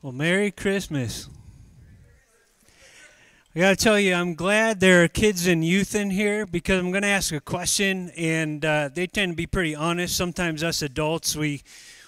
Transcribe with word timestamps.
Well, 0.00 0.12
Merry 0.12 0.52
Christmas. 0.52 1.28
I 3.52 3.58
got 3.58 3.70
to 3.70 3.76
tell 3.84 3.98
you, 3.98 4.14
I'm 4.14 4.36
glad 4.36 4.78
there 4.78 5.02
are 5.02 5.08
kids 5.08 5.48
and 5.48 5.64
youth 5.64 5.96
in 5.96 6.12
here 6.12 6.46
because 6.46 6.78
I'm 6.78 6.92
going 6.92 7.02
to 7.02 7.08
ask 7.08 7.32
a 7.32 7.40
question, 7.40 8.10
and 8.16 8.64
uh, 8.64 8.90
they 8.94 9.08
tend 9.08 9.32
to 9.32 9.36
be 9.36 9.48
pretty 9.48 9.74
honest. 9.74 10.16
Sometimes 10.16 10.62
us 10.62 10.82
adults, 10.82 11.34
we 11.34 11.62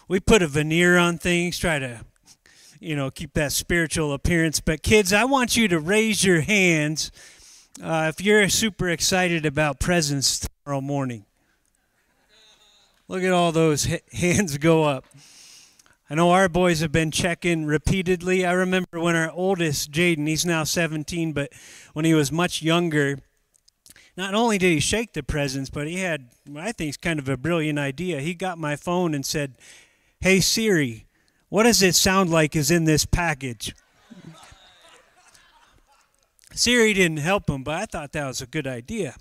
we 0.07 0.21
put 0.21 0.41
a 0.41 0.47
veneer 0.47 0.99
on 0.99 1.19
things, 1.19 1.59
try 1.59 1.81
to, 1.81 2.05
you 2.79 2.95
know, 2.95 3.11
keep 3.11 3.33
that 3.33 3.51
spiritual 3.51 4.13
appearance. 4.13 4.61
But 4.61 4.85
kids, 4.85 5.13
I 5.13 5.25
want 5.25 5.57
you 5.57 5.67
to 5.67 5.81
raise 5.81 6.23
your 6.23 6.43
hands 6.43 7.11
uh, 7.83 8.13
if 8.15 8.25
you're 8.25 8.49
super 8.49 8.89
excited 8.89 9.45
about 9.45 9.81
presents 9.81 10.47
tomorrow 10.65 10.81
morning. 10.81 11.25
Look 13.09 13.25
at 13.25 13.33
all 13.33 13.51
those 13.51 13.89
hands 14.13 14.59
go 14.59 14.85
up. 14.85 15.05
I 16.13 16.17
know 16.17 16.33
our 16.33 16.49
boys 16.49 16.81
have 16.81 16.91
been 16.91 17.13
checking 17.13 17.67
repeatedly. 17.67 18.45
I 18.45 18.51
remember 18.51 18.99
when 18.99 19.15
our 19.15 19.31
oldest, 19.31 19.93
Jaden, 19.93 20.27
he's 20.27 20.45
now 20.45 20.65
17, 20.65 21.33
but 21.33 21.53
when 21.93 22.05
he 22.05 22.15
was 22.15 22.33
much 22.33 22.63
younger, 22.63 23.21
not 24.17 24.35
only 24.35 24.59
did 24.59 24.73
he 24.73 24.81
shake 24.81 25.13
the 25.13 25.23
presents, 25.23 25.71
but 25.71 25.87
he 25.87 25.99
had, 25.99 26.31
I 26.57 26.73
think, 26.73 27.01
kind 27.01 27.21
of 27.21 27.29
a 27.29 27.37
brilliant 27.37 27.79
idea. 27.79 28.21
He 28.21 28.35
got 28.35 28.59
my 28.59 28.75
phone 28.75 29.15
and 29.15 29.25
said, 29.25 29.55
Hey 30.19 30.41
Siri, 30.41 31.07
what 31.49 31.63
does 31.63 31.81
it 31.81 31.95
sound 31.95 32.29
like 32.29 32.57
is 32.57 32.73
in 32.73 32.87
this 32.87 33.07
package? 33.07 33.73
Siri 36.53 36.93
didn't 36.93 37.19
help 37.19 37.49
him, 37.49 37.63
but 37.63 37.77
I 37.77 37.87
thought 37.87 38.11
that 38.13 38.27
was 38.27 38.43
a 38.43 38.47
good 38.47 38.67
idea. 38.67 39.15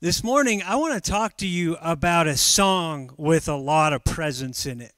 This 0.00 0.24
morning, 0.24 0.62
I 0.62 0.76
want 0.76 0.94
to 0.94 1.10
talk 1.10 1.36
to 1.36 1.46
you 1.46 1.76
about 1.82 2.26
a 2.26 2.38
song 2.38 3.12
with 3.18 3.46
a 3.46 3.56
lot 3.56 3.92
of 3.92 4.04
presents 4.04 4.64
in 4.64 4.80
it 4.80 4.94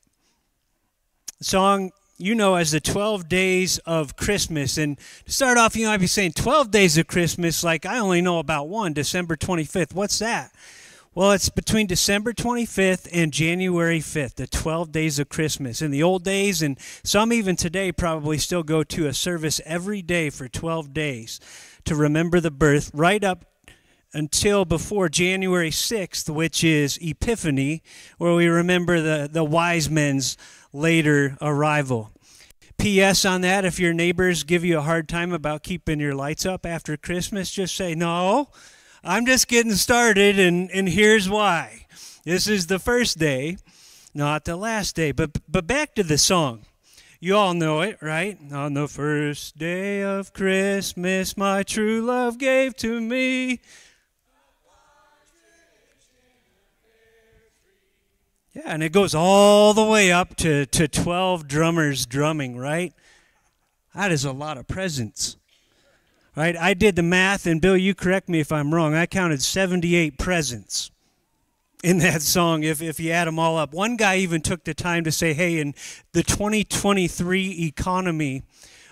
song 1.45 1.93
you 2.17 2.35
know 2.35 2.55
as 2.55 2.71
the 2.71 2.81
12 2.81 3.29
days 3.29 3.79
of 3.79 4.17
Christmas. 4.17 4.79
And 4.79 4.99
to 5.27 5.33
start 5.33 5.59
off, 5.59 5.77
you 5.77 5.87
might 5.87 6.01
be 6.01 6.07
saying 6.07 6.33
12 6.33 6.71
days 6.71 6.97
of 6.97 7.07
Christmas, 7.07 7.63
like 7.63 7.85
I 7.85 7.99
only 7.99 8.23
know 8.23 8.39
about 8.39 8.69
one, 8.69 8.93
December 8.93 9.37
25th. 9.37 9.95
What's 9.95 10.19
that? 10.21 10.53
Well, 11.15 11.31
it's 11.31 11.49
between 11.49 11.87
December 11.87 12.33
25th 12.33 13.09
and 13.13 13.33
January 13.33 14.01
5th, 14.01 14.35
the 14.35 14.49
12 14.49 14.91
days 14.91 15.19
of 15.21 15.29
Christmas. 15.29 15.81
In 15.81 15.93
the 15.93 16.03
old 16.03 16.25
days, 16.25 16.61
and 16.61 16.77
some 17.05 17.33
even 17.33 17.55
today 17.55 17.93
probably 17.93 18.39
still 18.39 18.65
go 18.65 18.83
to 18.83 19.07
a 19.07 19.13
service 19.13 19.61
every 19.65 20.03
day 20.03 20.31
for 20.31 20.49
12 20.49 20.93
days 20.93 21.39
to 21.85 21.95
remember 21.95 22.41
the 22.41 22.51
birth, 22.51 22.91
right 22.95 23.23
up 23.23 23.45
until 24.13 24.65
before 24.65 25.09
January 25.09 25.71
6th, 25.71 26.31
which 26.31 26.65
is 26.65 26.99
Epiphany, 27.03 27.83
where 28.19 28.35
we 28.35 28.47
remember 28.47 29.01
the, 29.01 29.29
the 29.31 29.45
wise 29.45 29.91
men's 29.91 30.37
later 30.75 31.39
arrival. 31.41 32.11
P.S. 32.77 33.25
on 33.25 33.41
that, 33.43 33.65
if 33.65 33.79
your 33.79 33.95
neighbors 33.95 34.43
give 34.43 34.65
you 34.65 34.79
a 34.79 34.83
hard 34.83 35.09
time 35.09 35.33
about 35.33 35.63
keeping 35.63 36.01
your 36.01 36.15
lights 36.15 36.45
up 36.45 36.67
after 36.67 36.97
Christmas, 36.97 37.51
just 37.51 37.77
say, 37.77 37.95
No, 37.95 38.49
I'm 39.03 39.25
just 39.25 39.49
getting 39.49 39.75
started, 39.75 40.39
and, 40.39 40.71
and 40.71 40.89
here's 40.89 41.31
why. 41.31 41.87
This 42.25 42.49
is 42.49 42.67
the 42.67 42.79
first 42.79 43.19
day, 43.19 43.59
not 44.13 44.45
the 44.45 44.57
last 44.57 44.97
day. 44.97 45.13
But, 45.13 45.39
but 45.49 45.67
back 45.67 45.95
to 45.95 46.03
the 46.03 46.19
song. 46.19 46.67
You 47.21 47.37
all 47.37 47.55
know 47.55 47.81
it, 47.81 47.99
right? 48.03 48.37
On 48.53 48.75
the 48.75 48.89
first 48.89 49.57
day 49.57 50.03
of 50.03 50.33
Christmas, 50.33 51.37
my 51.37 51.63
true 51.63 52.03
love 52.03 52.39
gave 52.39 52.77
to 52.79 53.01
me 53.01 53.61
Yeah, 58.55 58.63
and 58.67 58.83
it 58.85 58.93
goes 58.93 59.17
all 59.17 59.75
the 59.75 59.85
way 59.85 60.13
up 60.13 60.37
to, 60.37 60.65
to 60.67 60.87
12 60.87 61.49
drummers 61.49 62.07
drumming, 62.07 62.57
right? 62.57 62.93
That 63.95 64.13
is 64.13 64.25
a 64.25 64.31
lot 64.31 64.59
of 64.59 64.69
presents. 64.69 65.37
Right? 66.37 66.57
I 66.57 66.75
did 66.75 66.95
the 66.97 67.03
math, 67.03 67.47
and 67.47 67.61
Bill, 67.61 67.77
you 67.77 67.95
correct 67.95 68.29
me 68.29 68.39
if 68.41 68.53
I'm 68.53 68.73
wrong. 68.73 68.95
I 68.95 69.07
counted 69.07 69.43
78 69.43 70.19
presents 70.19 70.93
in 71.83 71.99
that 71.99 72.23
song 72.23 72.63
if, 72.63 72.81
if 72.81 72.99
you 72.99 73.11
add 73.11 73.27
them 73.27 73.39
all 73.39 73.57
up. 73.57 73.75
One 73.75 73.97
guy 73.97 74.17
even 74.17 74.41
took 74.41 74.65
the 74.65 74.75
time 74.75 75.05
to 75.05 75.13
say, 75.13 75.33
hey, 75.33 75.59
in 75.59 75.75
the 76.13 76.23
2023 76.23 77.65
economy, 77.67 78.43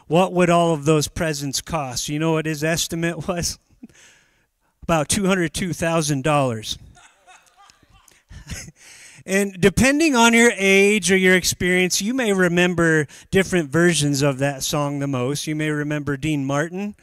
what 0.09 0.33
would 0.33 0.51
all 0.51 0.75
of 0.75 0.85
those 0.85 1.09
presents 1.09 1.61
cost? 1.61 2.09
You 2.09 2.19
know 2.19 2.33
what 2.33 2.47
his 2.47 2.63
estimate 2.65 3.29
was? 3.29 3.59
About 4.83 5.09
$202,000. 5.09 6.79
And 9.25 9.61
depending 9.61 10.17
on 10.17 10.35
your 10.35 10.53
age 10.57 11.13
or 11.13 11.17
your 11.17 11.37
experience, 11.37 12.03
you 12.03 12.15
may 12.15 12.33
remember 12.33 13.07
different 13.31 13.71
versions 13.71 14.23
of 14.23 14.39
that 14.39 14.63
song 14.63 14.99
the 14.99 15.07
most. 15.07 15.47
You 15.47 15.55
may 15.55 15.71
remember 15.71 16.17
Dean 16.17 16.45
Martin. 16.45 16.97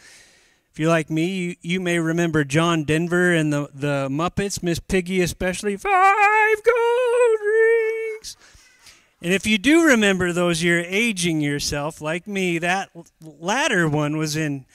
If 0.71 0.79
you're 0.79 0.89
like 0.89 1.09
me, 1.09 1.27
you, 1.27 1.55
you 1.61 1.79
may 1.79 1.99
remember 1.99 2.43
John 2.43 2.83
Denver 2.83 3.33
and 3.33 3.53
the, 3.53 3.69
the 3.73 4.09
Muppets, 4.09 4.61
Miss 4.61 4.79
Piggy 4.79 5.21
especially. 5.21 5.77
Five 5.77 6.63
gold 6.63 7.39
rings. 7.41 8.35
And 9.21 9.33
if 9.33 9.47
you 9.47 9.57
do 9.57 9.85
remember 9.85 10.33
those, 10.33 10.63
you're 10.63 10.79
aging 10.79 11.41
yourself. 11.41 11.99
Like 12.01 12.27
me, 12.27 12.57
that 12.59 12.89
latter 13.21 13.87
one 13.87 14.17
was 14.17 14.35
in 14.35 14.65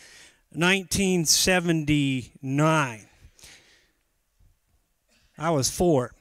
1979. 0.53 3.07
I 5.37 5.51
was 5.51 5.69
four. 5.71 6.13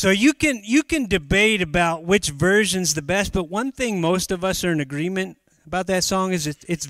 So 0.00 0.08
you 0.08 0.32
can 0.32 0.62
you 0.64 0.82
can 0.82 1.04
debate 1.04 1.60
about 1.60 2.04
which 2.04 2.30
version's 2.30 2.94
the 2.94 3.02
best, 3.02 3.34
but 3.34 3.50
one 3.50 3.70
thing 3.70 4.00
most 4.00 4.32
of 4.32 4.42
us 4.42 4.64
are 4.64 4.72
in 4.72 4.80
agreement 4.80 5.36
about 5.66 5.88
that 5.88 6.04
song 6.04 6.32
is 6.32 6.46
it, 6.46 6.64
it's 6.66 6.88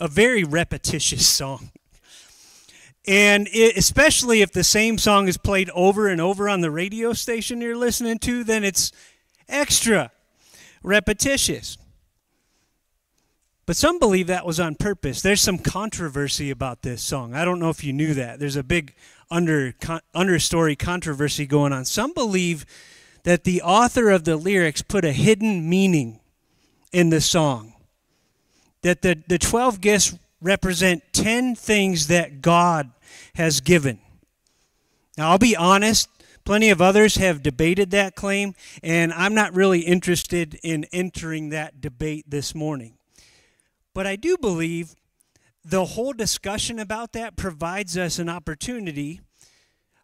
a 0.00 0.08
very 0.08 0.42
repetitious 0.42 1.24
song. 1.24 1.70
And 3.06 3.46
it, 3.52 3.76
especially 3.76 4.42
if 4.42 4.50
the 4.50 4.64
same 4.64 4.98
song 4.98 5.28
is 5.28 5.36
played 5.36 5.70
over 5.70 6.08
and 6.08 6.20
over 6.20 6.48
on 6.48 6.62
the 6.62 6.70
radio 6.72 7.12
station 7.12 7.60
you're 7.60 7.76
listening 7.76 8.18
to, 8.18 8.42
then 8.42 8.64
it's 8.64 8.90
extra 9.48 10.10
repetitious. 10.82 11.78
But 13.66 13.76
some 13.76 14.00
believe 14.00 14.26
that 14.26 14.44
was 14.44 14.58
on 14.58 14.74
purpose. 14.74 15.22
There's 15.22 15.40
some 15.40 15.58
controversy 15.58 16.50
about 16.50 16.82
this 16.82 17.02
song. 17.02 17.36
I 17.36 17.44
don't 17.44 17.60
know 17.60 17.70
if 17.70 17.84
you 17.84 17.92
knew 17.92 18.14
that. 18.14 18.40
There's 18.40 18.56
a 18.56 18.64
big 18.64 18.96
under 19.30 19.72
con, 19.80 20.00
understory 20.14 20.78
controversy 20.78 21.46
going 21.46 21.72
on. 21.72 21.84
Some 21.84 22.12
believe 22.12 22.66
that 23.24 23.44
the 23.44 23.62
author 23.62 24.10
of 24.10 24.24
the 24.24 24.36
lyrics 24.36 24.82
put 24.82 25.04
a 25.04 25.12
hidden 25.12 25.68
meaning 25.68 26.20
in 26.92 27.10
the 27.10 27.20
song. 27.20 27.74
That 28.82 29.02
the, 29.02 29.22
the 29.28 29.38
12 29.38 29.80
gifts 29.80 30.18
represent 30.40 31.02
10 31.12 31.54
things 31.54 32.06
that 32.06 32.40
God 32.40 32.90
has 33.34 33.60
given. 33.60 33.98
Now, 35.18 35.30
I'll 35.30 35.38
be 35.38 35.56
honest, 35.56 36.08
plenty 36.44 36.70
of 36.70 36.80
others 36.80 37.16
have 37.16 37.42
debated 37.42 37.90
that 37.90 38.14
claim, 38.14 38.54
and 38.82 39.12
I'm 39.12 39.34
not 39.34 39.54
really 39.54 39.80
interested 39.80 40.58
in 40.62 40.86
entering 40.92 41.50
that 41.50 41.80
debate 41.80 42.24
this 42.28 42.54
morning. 42.54 42.94
But 43.92 44.06
I 44.06 44.16
do 44.16 44.38
believe 44.38 44.94
the 45.64 45.84
whole 45.84 46.12
discussion 46.12 46.78
about 46.78 47.12
that 47.12 47.36
provides 47.36 47.96
us 47.98 48.18
an 48.18 48.28
opportunity. 48.28 49.20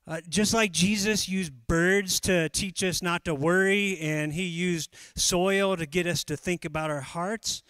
Uh, 0.07 0.21
just 0.29 0.55
like 0.55 0.71
Jesus 0.71 1.29
used 1.29 1.53
birds 1.67 2.21
to 2.21 2.49
teach 2.51 2.85
us 2.85 3.03
not 3.03 3.25
to 3.25 3.35
worry, 3.35 3.99
and 3.99 4.33
he 4.33 4.45
used 4.45 4.95
soil 5.17 5.77
to 5.77 5.87
get 5.87 6.07
us 6.07 6.23
to 6.25 6.37
think 6.37 6.65
about 6.65 6.91
our 6.91 7.01
hearts, 7.01 7.63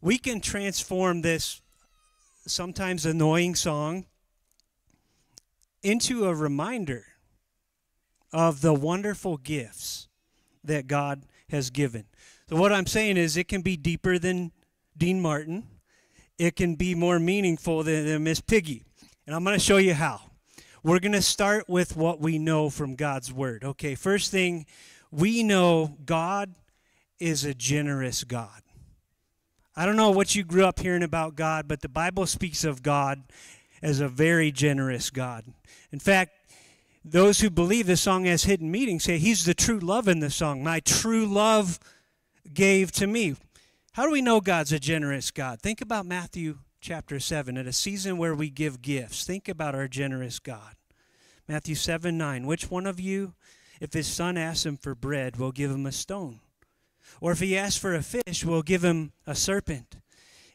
we 0.00 0.18
can 0.18 0.40
transform 0.40 1.22
this 1.22 1.60
sometimes 2.46 3.06
annoying 3.06 3.54
song 3.54 4.06
into 5.82 6.26
a 6.26 6.34
reminder 6.34 7.06
of 8.32 8.60
the 8.60 8.74
wonderful 8.74 9.36
gifts 9.36 10.08
that 10.62 10.86
God 10.86 11.22
has 11.50 11.70
given. 11.70 12.04
So, 12.48 12.56
what 12.56 12.72
I'm 12.72 12.86
saying 12.86 13.16
is, 13.16 13.36
it 13.36 13.48
can 13.48 13.62
be 13.62 13.76
deeper 13.76 14.18
than 14.18 14.52
Dean 14.96 15.20
Martin 15.20 15.66
it 16.38 16.56
can 16.56 16.74
be 16.74 16.94
more 16.94 17.18
meaningful 17.18 17.82
than, 17.82 18.06
than 18.06 18.24
Miss 18.24 18.40
Piggy. 18.40 18.82
And 19.26 19.36
I'm 19.36 19.44
going 19.44 19.58
to 19.58 19.64
show 19.64 19.76
you 19.76 19.94
how. 19.94 20.20
We're 20.82 20.98
going 20.98 21.12
to 21.12 21.22
start 21.22 21.68
with 21.68 21.96
what 21.96 22.20
we 22.20 22.38
know 22.38 22.68
from 22.68 22.96
God's 22.96 23.32
Word. 23.32 23.62
Okay, 23.64 23.94
first 23.94 24.30
thing, 24.30 24.66
we 25.12 25.42
know 25.42 25.96
God 26.04 26.54
is 27.20 27.44
a 27.44 27.54
generous 27.54 28.24
God. 28.24 28.62
I 29.76 29.86
don't 29.86 29.96
know 29.96 30.10
what 30.10 30.34
you 30.34 30.42
grew 30.42 30.64
up 30.64 30.80
hearing 30.80 31.04
about 31.04 31.36
God, 31.36 31.68
but 31.68 31.80
the 31.80 31.88
Bible 31.88 32.26
speaks 32.26 32.64
of 32.64 32.82
God 32.82 33.22
as 33.80 34.00
a 34.00 34.08
very 34.08 34.50
generous 34.50 35.08
God. 35.08 35.44
In 35.92 35.98
fact, 35.98 36.32
those 37.04 37.40
who 37.40 37.50
believe 37.50 37.86
the 37.86 37.96
song 37.96 38.24
has 38.26 38.44
hidden 38.44 38.70
meaning 38.70 39.00
say 39.00 39.18
he's 39.18 39.44
the 39.44 39.54
true 39.54 39.78
love 39.78 40.08
in 40.08 40.20
the 40.20 40.30
song. 40.30 40.62
My 40.62 40.80
true 40.80 41.26
love 41.26 41.78
gave 42.52 42.92
to 42.92 43.06
me. 43.06 43.36
How 43.94 44.06
do 44.06 44.10
we 44.10 44.22
know 44.22 44.40
God's 44.40 44.72
a 44.72 44.78
generous 44.78 45.30
God? 45.30 45.60
Think 45.60 45.82
about 45.82 46.06
Matthew 46.06 46.60
chapter 46.80 47.20
7 47.20 47.58
at 47.58 47.66
a 47.66 47.74
season 47.74 48.16
where 48.16 48.34
we 48.34 48.48
give 48.48 48.80
gifts. 48.80 49.26
Think 49.26 49.50
about 49.50 49.74
our 49.74 49.86
generous 49.86 50.38
God. 50.38 50.76
Matthew 51.46 51.74
7 51.74 52.16
9. 52.16 52.46
Which 52.46 52.70
one 52.70 52.86
of 52.86 52.98
you, 52.98 53.34
if 53.82 53.92
his 53.92 54.06
son 54.06 54.38
asks 54.38 54.64
him 54.64 54.78
for 54.78 54.94
bread, 54.94 55.36
will 55.36 55.52
give 55.52 55.70
him 55.70 55.84
a 55.84 55.92
stone? 55.92 56.40
Or 57.20 57.32
if 57.32 57.40
he 57.40 57.54
asks 57.54 57.78
for 57.78 57.94
a 57.94 58.02
fish, 58.02 58.46
we'll 58.46 58.62
give 58.62 58.82
him 58.82 59.12
a 59.26 59.34
serpent. 59.34 59.96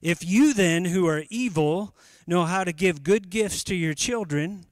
If 0.02 0.26
you 0.26 0.56
then, 0.56 0.86
who 0.86 1.06
are 1.06 1.26
evil, 1.30 1.96
know 2.26 2.46
how 2.46 2.64
to 2.64 2.74
give 2.74 3.04
good 3.04 3.30
gifts 3.30 3.64
to 3.66 3.76
your 3.76 3.94
children, 3.94 4.66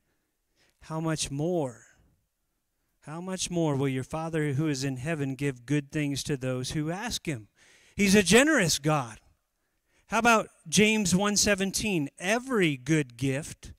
how 0.81 0.99
much 0.99 1.29
more? 1.29 1.81
How 3.01 3.21
much 3.21 3.51
more 3.51 3.75
will 3.75 3.89
your 3.89 4.03
Father 4.03 4.53
who 4.53 4.67
is 4.67 4.83
in 4.83 4.97
heaven 4.97 5.35
give 5.35 5.67
good 5.67 5.91
things 5.91 6.23
to 6.23 6.35
those 6.35 6.71
who 6.71 6.89
ask 6.89 7.27
him? 7.27 7.47
He's 7.95 8.15
a 8.15 8.23
generous 8.23 8.77
God. 8.77 9.19
How 10.07 10.19
about 10.19 10.49
James 10.67 11.13
1:17? 11.13 12.09
Every 12.19 12.75
good 12.75 13.15
gift 13.15 13.71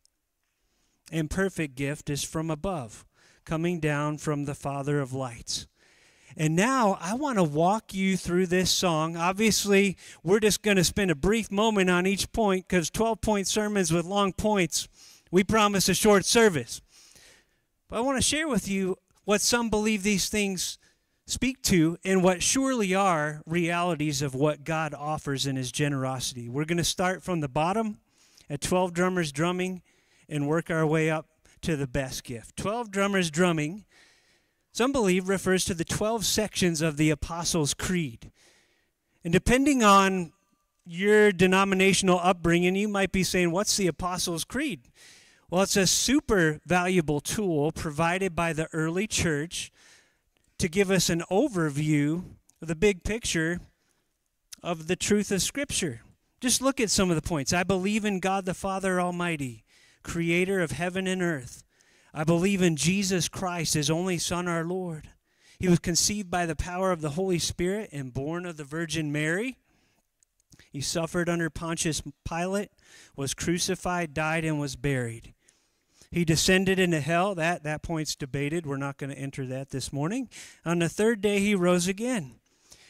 and 1.13 1.31
perfect 1.31 1.75
gift 1.75 2.09
is 2.09 2.25
from 2.25 2.51
above, 2.51 3.05
coming 3.45 3.79
down 3.79 4.17
from 4.19 4.45
the 4.45 4.55
Father 4.55 5.01
of 5.01 5.13
lights. 5.13 5.67
And 6.35 6.57
now 6.57 6.99
I 7.01 7.15
want 7.15 7.39
to 7.39 7.45
walk 7.45 7.93
you 7.95 8.17
through 8.17 8.47
this 8.47 8.71
song. 8.71 9.17
Obviously, 9.17 9.97
we're 10.23 10.41
just 10.41 10.63
going 10.63 10.77
to 10.79 10.85
spend 10.85 11.11
a 11.11 11.15
brief 11.15 11.51
moment 11.51 11.91
on 11.91 12.07
each 12.07 12.33
point 12.33 12.67
because 12.69 12.91
12 12.91 13.21
point 13.21 13.47
sermons 13.47 13.93
with 13.93 14.07
long 14.07 14.33
points, 14.33 14.89
we 15.31 15.45
promise 15.45 15.89
a 15.89 15.95
short 15.95 16.25
service. 16.25 16.81
But 17.89 17.99
I 17.99 18.01
want 18.01 18.17
to 18.17 18.23
share 18.23 18.49
with 18.49 18.67
you 18.67 18.97
what 19.25 19.41
some 19.43 19.71
believe 19.71 20.03
these 20.03 20.29
things 20.29 20.79
speak 21.27 21.61
to 21.63 21.99
and 22.05 22.23
what 22.23 22.43
surely 22.43 22.95
are 22.95 23.43
realities 23.47 24.23
of 24.23 24.35
what 24.35 24.65
God 24.65 24.95
offers 24.95 25.47
in 25.47 25.57
His 25.57 25.73
generosity. 25.73 26.49
We're 26.49 26.65
going 26.65 26.79
to 26.79 26.85
start 26.85 27.23
from 27.23 27.41
the 27.41 27.49
bottom 27.49 27.99
at 28.49 28.61
12 28.61 28.93
drummers 28.93 29.33
drumming 29.33 29.83
and 30.29 30.49
work 30.49 30.71
our 30.71 30.87
way 30.87 31.11
up 31.11 31.27
to 31.63 31.77
the 31.77 31.87
best 31.87 32.23
gift. 32.25 32.57
12 32.57 32.91
drummers 32.91 33.31
drumming, 33.31 33.85
some 34.73 34.93
believe, 34.93 35.29
refers 35.29 35.65
to 35.65 35.75
the 35.75 35.85
12 35.85 36.25
sections 36.25 36.81
of 36.81 36.97
the 36.97 37.11
Apostles' 37.11 37.75
Creed. 37.75 38.31
And 39.25 39.33
depending 39.33 39.83
on 39.83 40.33
your 40.85 41.33
denominational 41.33 42.21
upbringing, 42.23 42.77
you 42.77 42.87
might 42.87 43.11
be 43.11 43.25
saying, 43.25 43.51
What's 43.51 43.77
the 43.77 43.89
Apostles' 43.89 44.45
Creed? 44.45 44.83
Well, 45.51 45.63
it's 45.63 45.77
a 45.77 45.87
super 45.87 46.61
valuable 46.67 47.21
tool 47.21 47.73
provided 47.73 48.37
by 48.37 48.53
the 48.53 48.69
early 48.73 49.07
church 49.07 49.73
to 50.59 50.69
give 50.69 50.91
us 50.91 51.11
an 51.11 51.23
overview 51.31 52.25
of 52.63 52.69
the 52.69 52.75
big 52.75 53.05
picture 53.05 53.61
of 54.63 54.87
the 54.87 54.97
truth 54.97 55.31
of 55.31 55.43
Scripture. 55.43 56.01
Just 56.41 56.63
look 56.63 56.81
at 56.81 56.91
some 56.91 57.11
of 57.11 57.17
the 57.17 57.27
points. 57.27 57.53
I 57.53 57.63
believe 57.63 58.05
in 58.05 58.21
God 58.21 58.45
the 58.45 58.55
Father 58.55 59.01
Almighty, 59.01 59.65
creator 60.03 60.61
of 60.61 60.73
heaven 60.73 61.07
and 61.07 61.23
earth. 61.23 61.63
I 62.13 62.25
believe 62.25 62.63
in 62.63 62.77
Jesus 62.77 63.29
Christ, 63.29 63.75
his 63.75 63.91
only 63.91 64.19
Son, 64.19 64.49
our 64.49 64.65
Lord. 64.65 65.11
He 65.59 65.69
was 65.69 65.79
conceived 65.79 66.31
by 66.31 66.47
the 66.47 66.57
power 66.57 66.93
of 66.93 67.01
the 67.01 67.11
Holy 67.11 67.39
Spirit 67.39 67.91
and 67.93 68.13
born 68.13 68.45
of 68.45 68.57
the 68.57 68.65
Virgin 68.65 69.13
Mary. 69.13 69.59
He 70.71 70.81
suffered 70.81 71.29
under 71.29 71.51
Pontius 71.51 72.03
Pilate, 72.29 72.71
was 73.17 73.35
crucified, 73.35 74.15
died, 74.15 74.45
and 74.45 74.61
was 74.61 74.77
buried. 74.77 75.35
He 76.11 76.25
descended 76.25 76.79
into 76.79 77.01
hell. 77.01 77.35
That, 77.35 77.63
that 77.65 77.83
point's 77.83 78.15
debated. 78.15 78.67
We're 78.67 78.77
not 78.77 78.97
going 78.97 79.11
to 79.11 79.19
enter 79.19 79.47
that 79.47 79.71
this 79.71 79.93
morning. 79.93 80.29
On 80.65 80.79
the 80.79 80.89
third 80.89 81.21
day, 81.21 81.39
he 81.41 81.55
rose 81.55 81.89
again. 81.89 82.37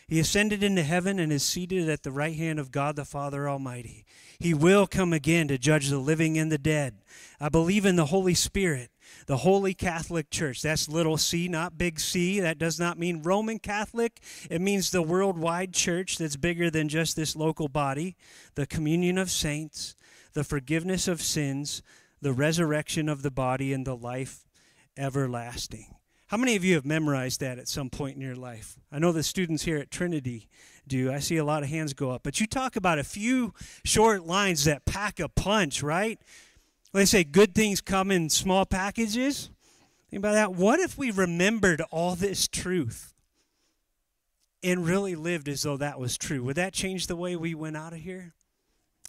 He 0.09 0.21
ascended 0.21 0.63
into 0.63 0.85
heaven 0.85 1.19
and 1.19 1.33
is 1.33 1.43
seated 1.43 1.89
at 1.89 2.05
the 2.05 2.13
right 2.13 2.37
hand 2.37 2.61
of 2.61 2.71
God 2.71 2.95
the 2.95 3.05
Father 3.05 3.49
Almighty. 3.49 4.05
He 4.39 4.55
will 4.55 4.87
come 4.87 5.13
again 5.13 5.49
to 5.49 5.59
judge 5.59 5.89
the 5.89 5.99
living 5.99 6.39
and 6.39 6.53
the 6.53 6.59
dead. 6.59 6.99
I 7.41 7.49
believe 7.49 7.85
in 7.85 7.97
the 7.97 8.07
Holy 8.07 8.35
Spirit, 8.35 8.91
the 9.27 9.39
Holy 9.39 9.75
Catholic 9.75 10.31
Church. 10.31 10.63
That's 10.63 10.89
little 10.89 11.17
c, 11.17 11.49
not 11.49 11.77
big 11.77 11.99
C. 11.99 12.39
That 12.39 12.57
does 12.57 12.79
not 12.79 13.01
mean 13.01 13.23
Roman 13.23 13.59
Catholic. 13.59 14.21
It 14.49 14.61
means 14.61 14.91
the 14.91 15.03
worldwide 15.03 15.75
church 15.75 16.19
that's 16.19 16.37
bigger 16.37 16.71
than 16.71 16.89
just 16.89 17.17
this 17.17 17.35
local 17.35 17.67
body, 17.67 18.17
the 18.55 18.67
communion 18.67 19.19
of 19.19 19.29
saints, 19.29 19.97
the 20.35 20.45
forgiveness 20.45 21.09
of 21.09 21.21
sins, 21.21 21.83
the 22.26 22.32
resurrection 22.32 23.08
of 23.08 23.23
the 23.23 23.31
body, 23.31 23.73
and 23.73 23.87
the 23.87 23.94
life 23.96 24.44
everlasting. 24.96 25.94
How 26.26 26.37
many 26.37 26.56
of 26.56 26.64
you 26.64 26.75
have 26.75 26.84
memorized 26.84 27.38
that 27.38 27.61
at 27.61 27.69
some 27.69 27.88
point 27.88 28.17
in 28.17 28.20
your 28.20 28.34
life? 28.34 28.81
I 28.90 28.99
know 28.99 29.12
the 29.12 29.23
students 29.23 29.62
here 29.62 29.76
at 29.76 29.93
Trinity 29.93 30.49
do. 30.88 31.12
I 31.12 31.20
see 31.20 31.37
a 31.37 31.44
lot 31.44 31.62
of 31.62 31.69
hands 31.69 31.93
go 31.93 32.11
up. 32.11 32.25
But 32.25 32.40
you 32.40 32.49
talk 32.49 32.75
about 32.75 32.99
a 32.99 33.05
few 33.05 33.55
short 33.84 34.26
lines 34.26 34.64
that 34.64 34.84
pack 34.84 35.20
a 35.20 35.28
punch, 35.28 35.84
right? 35.84 36.19
They 36.93 37.05
say 37.05 37.23
good 37.23 37.55
things 37.55 37.81
come 37.81 38.11
in 38.11 38.29
small 38.29 38.67
packages. 38.67 39.50
Think 40.11 40.19
about 40.19 40.32
that. 40.32 40.52
What 40.52 40.81
if 40.81 40.99
we 40.99 41.12
remembered 41.12 41.81
all 41.93 42.17
this 42.17 42.49
truth 42.49 43.14
and 44.64 44.84
really 44.84 45.14
lived 45.14 45.49
as 45.49 45.62
though 45.62 45.76
that 45.76 46.00
was 46.00 46.19
true? 46.19 46.43
Would 46.43 46.56
that 46.56 46.72
change 46.72 47.06
the 47.06 47.14
way 47.14 47.37
we 47.37 47.55
went 47.55 47.76
out 47.76 47.93
of 47.93 48.00
here? 48.00 48.34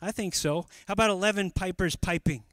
I 0.04 0.12
think 0.12 0.36
so. 0.36 0.68
How 0.88 0.92
about 0.92 1.10
11 1.10 1.54
pipers 1.56 1.96
piping? 1.96 2.44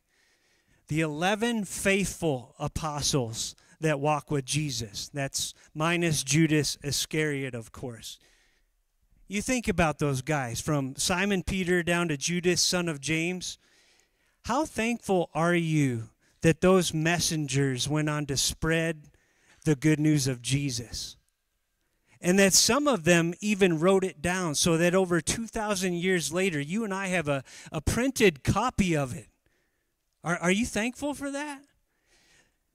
The 0.88 1.00
11 1.00 1.64
faithful 1.64 2.54
apostles 2.58 3.54
that 3.81 4.00
walk 4.00 4.31
with 4.31 4.44
Jesus. 4.44 5.10
That's 5.12 5.54
minus 5.75 6.22
Judas 6.22 6.76
Iscariot, 6.82 7.54
of 7.54 7.72
course. 7.72 8.19
You 9.26 9.40
think 9.40 9.69
about 9.69 9.98
those 9.98 10.20
guys 10.20 10.60
from 10.60 10.96
Simon 10.96 11.42
Peter 11.42 11.82
down 11.82 12.08
to 12.08 12.16
Judas, 12.16 12.60
son 12.60 12.88
of 12.88 13.00
James. 13.00 13.58
How 14.44 14.66
thankful 14.66 15.31
are 15.34 15.54
you 15.54 16.10
that 16.42 16.60
those 16.60 16.92
messengers 16.92 17.88
went 17.88 18.10
on 18.10 18.26
to 18.26 18.36
spread 18.36 19.08
the 19.64 19.75
good 19.75 19.98
news 19.98 20.26
of 20.26 20.42
Jesus? 20.42 21.16
And 22.20 22.38
that 22.38 22.52
some 22.52 22.86
of 22.86 23.04
them 23.04 23.34
even 23.40 23.81
wrote 23.81 24.04
it 24.04 24.20
down 24.20 24.54
so 24.54 24.76
that 24.76 24.94
over 24.94 25.20
2,000 25.20 25.94
years 25.94 26.32
later, 26.32 26.60
you 26.60 26.84
and 26.84 26.92
I 26.92 27.08
have 27.08 27.28
a, 27.28 27.44
a 27.72 27.81
printed 27.81 28.44
copy 28.44 28.94
of 28.94 29.14
it. 29.14 29.28
Are, 30.25 30.38
are 30.38 30.50
you 30.50 30.67
thankful 30.67 31.15
for 31.15 31.31
that? 31.31 31.61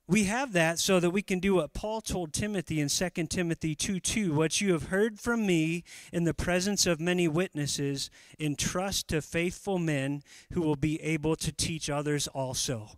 we 0.09 0.23
have 0.23 0.53
that 0.53 0.79
so 0.79 0.99
that 0.99 1.11
we 1.11 1.21
can 1.21 1.37
do 1.37 1.55
what 1.55 1.71
Paul 1.71 2.01
told 2.01 2.33
Timothy 2.33 2.81
in 2.81 2.89
2 2.89 3.09
Timothy 3.27 3.75
2 3.75 3.99
2. 3.99 4.33
What 4.33 4.59
you 4.59 4.73
have 4.73 4.87
heard 4.87 5.19
from 5.19 5.45
me 5.45 5.83
in 6.11 6.23
the 6.23 6.33
presence 6.33 6.87
of 6.87 6.99
many 6.99 7.27
witnesses, 7.27 8.09
entrust 8.39 9.07
to 9.09 9.21
faithful 9.21 9.77
men 9.77 10.23
who 10.51 10.61
will 10.61 10.75
be 10.75 10.99
able 11.03 11.35
to 11.35 11.51
teach 11.51 11.91
others 11.91 12.27
also. 12.27 12.97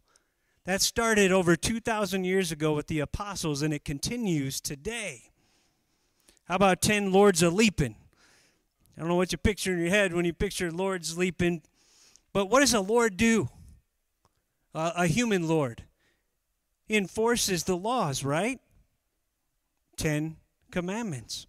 That 0.63 0.81
started 0.81 1.33
over 1.33 1.57
2,000 1.57 2.24
years 2.24 2.50
ago 2.50 2.74
with 2.74 2.88
the 2.88 3.01
apostles, 3.01 3.62
and 3.62 3.74
it 3.74 3.83
continues 3.83 4.62
today. 4.62 5.31
How 6.45 6.56
about 6.56 6.81
10 6.81 7.12
Lords 7.12 7.44
a 7.44 7.50
leaping? 7.50 7.95
I 8.95 9.02
don't 9.02 9.09
know 9.09 9.16
what 9.16 9.33
you 9.33 9.37
picture 9.37 9.73
in 9.73 9.80
your 9.80 9.90
head 9.90 10.14
when 10.14 10.23
you 10.23 10.33
picture 10.33 10.71
Lords 10.71 11.18
leaping, 11.18 11.61
but 12.31 12.45
what 12.45 12.61
does 12.61 12.73
a 12.73 12.80
Lord 12.80 13.18
do? 13.18 13.49
A 14.73 15.07
human 15.07 15.47
Lord 15.47 15.83
enforces 16.90 17.63
the 17.63 17.75
laws, 17.75 18.23
right? 18.23 18.59
Ten 19.97 20.37
Commandments. 20.71 21.47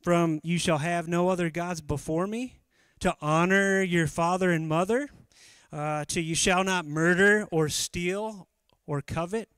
From 0.00 0.40
you 0.44 0.58
shall 0.58 0.78
have 0.78 1.08
no 1.08 1.28
other 1.28 1.50
gods 1.50 1.80
before 1.80 2.26
me, 2.26 2.60
to 3.00 3.14
honor 3.20 3.82
your 3.82 4.06
father 4.06 4.50
and 4.50 4.68
mother, 4.68 5.08
uh, 5.72 6.04
to 6.06 6.20
you 6.20 6.34
shall 6.34 6.64
not 6.64 6.86
murder 6.86 7.46
or 7.50 7.68
steal 7.68 8.48
or 8.86 9.02
covet. 9.02 9.48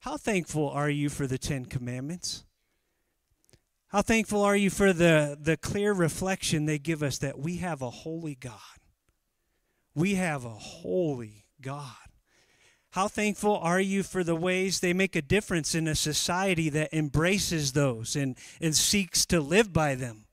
How 0.00 0.16
thankful 0.16 0.68
are 0.70 0.90
you 0.90 1.08
for 1.08 1.26
the 1.26 1.38
Ten 1.38 1.66
Commandments? 1.66 2.44
How 3.88 4.02
thankful 4.02 4.42
are 4.42 4.56
you 4.56 4.70
for 4.70 4.92
the, 4.92 5.36
the 5.40 5.56
clear 5.56 5.92
reflection 5.92 6.66
they 6.66 6.78
give 6.78 7.02
us 7.02 7.18
that 7.18 7.38
we 7.38 7.56
have 7.56 7.82
a 7.82 7.90
holy 7.90 8.34
God? 8.34 8.52
We 9.96 10.16
have 10.16 10.44
a 10.44 10.50
holy 10.50 11.46
God. 11.62 11.96
How 12.90 13.08
thankful 13.08 13.56
are 13.56 13.80
you 13.80 14.02
for 14.02 14.22
the 14.22 14.36
ways 14.36 14.78
they 14.78 14.92
make 14.92 15.16
a 15.16 15.22
difference 15.22 15.74
in 15.74 15.88
a 15.88 15.94
society 15.94 16.68
that 16.68 16.92
embraces 16.92 17.72
those 17.72 18.14
and, 18.14 18.36
and 18.60 18.76
seeks 18.76 19.24
to 19.26 19.40
live 19.40 19.72
by 19.72 19.94
them? 19.94 20.26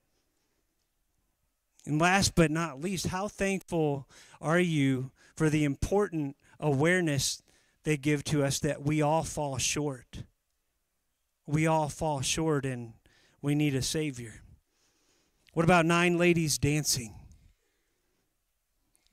And 1.85 1.99
last 1.99 2.35
but 2.35 2.51
not 2.51 2.81
least, 2.81 3.07
how 3.07 3.29
thankful 3.29 4.07
are 4.41 4.59
you 4.59 5.11
for 5.33 5.49
the 5.49 5.63
important 5.63 6.35
awareness 6.59 7.41
they 7.83 7.95
give 7.95 8.25
to 8.25 8.43
us 8.43 8.59
that 8.59 8.83
we 8.83 9.01
all 9.01 9.23
fall 9.23 9.57
short? 9.57 10.23
We 11.47 11.67
all 11.67 11.87
fall 11.87 12.19
short 12.19 12.65
and 12.65 12.93
we 13.41 13.55
need 13.55 13.75
a 13.75 13.81
Savior. 13.81 14.41
What 15.53 15.63
about 15.63 15.85
nine 15.85 16.17
ladies 16.17 16.57
dancing? 16.57 17.15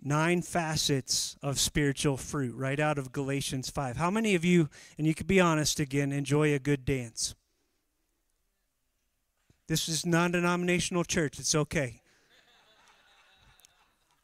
Nine 0.02 0.42
facets 0.42 1.37
of 1.42 1.59
spiritual 1.59 2.16
fruit 2.16 2.54
right 2.54 2.80
out 2.80 2.99
of 2.99 3.12
Galatians 3.12 3.71
5. 3.71 3.97
How 3.97 4.11
many 4.11 4.35
of 4.35 4.45
you, 4.45 4.69
and 4.99 5.07
you 5.07 5.14
can 5.14 5.26
be 5.26 5.40
honest 5.40 5.80
again, 5.80 6.12
enjoy 6.12 6.54
a 6.54 6.59
good 6.59 6.85
dance? 6.85 7.35
This 9.69 9.88
is 9.88 10.04
non 10.04 10.33
denominational 10.33 11.04
church. 11.04 11.38
It's 11.38 11.54
okay. 11.54 12.00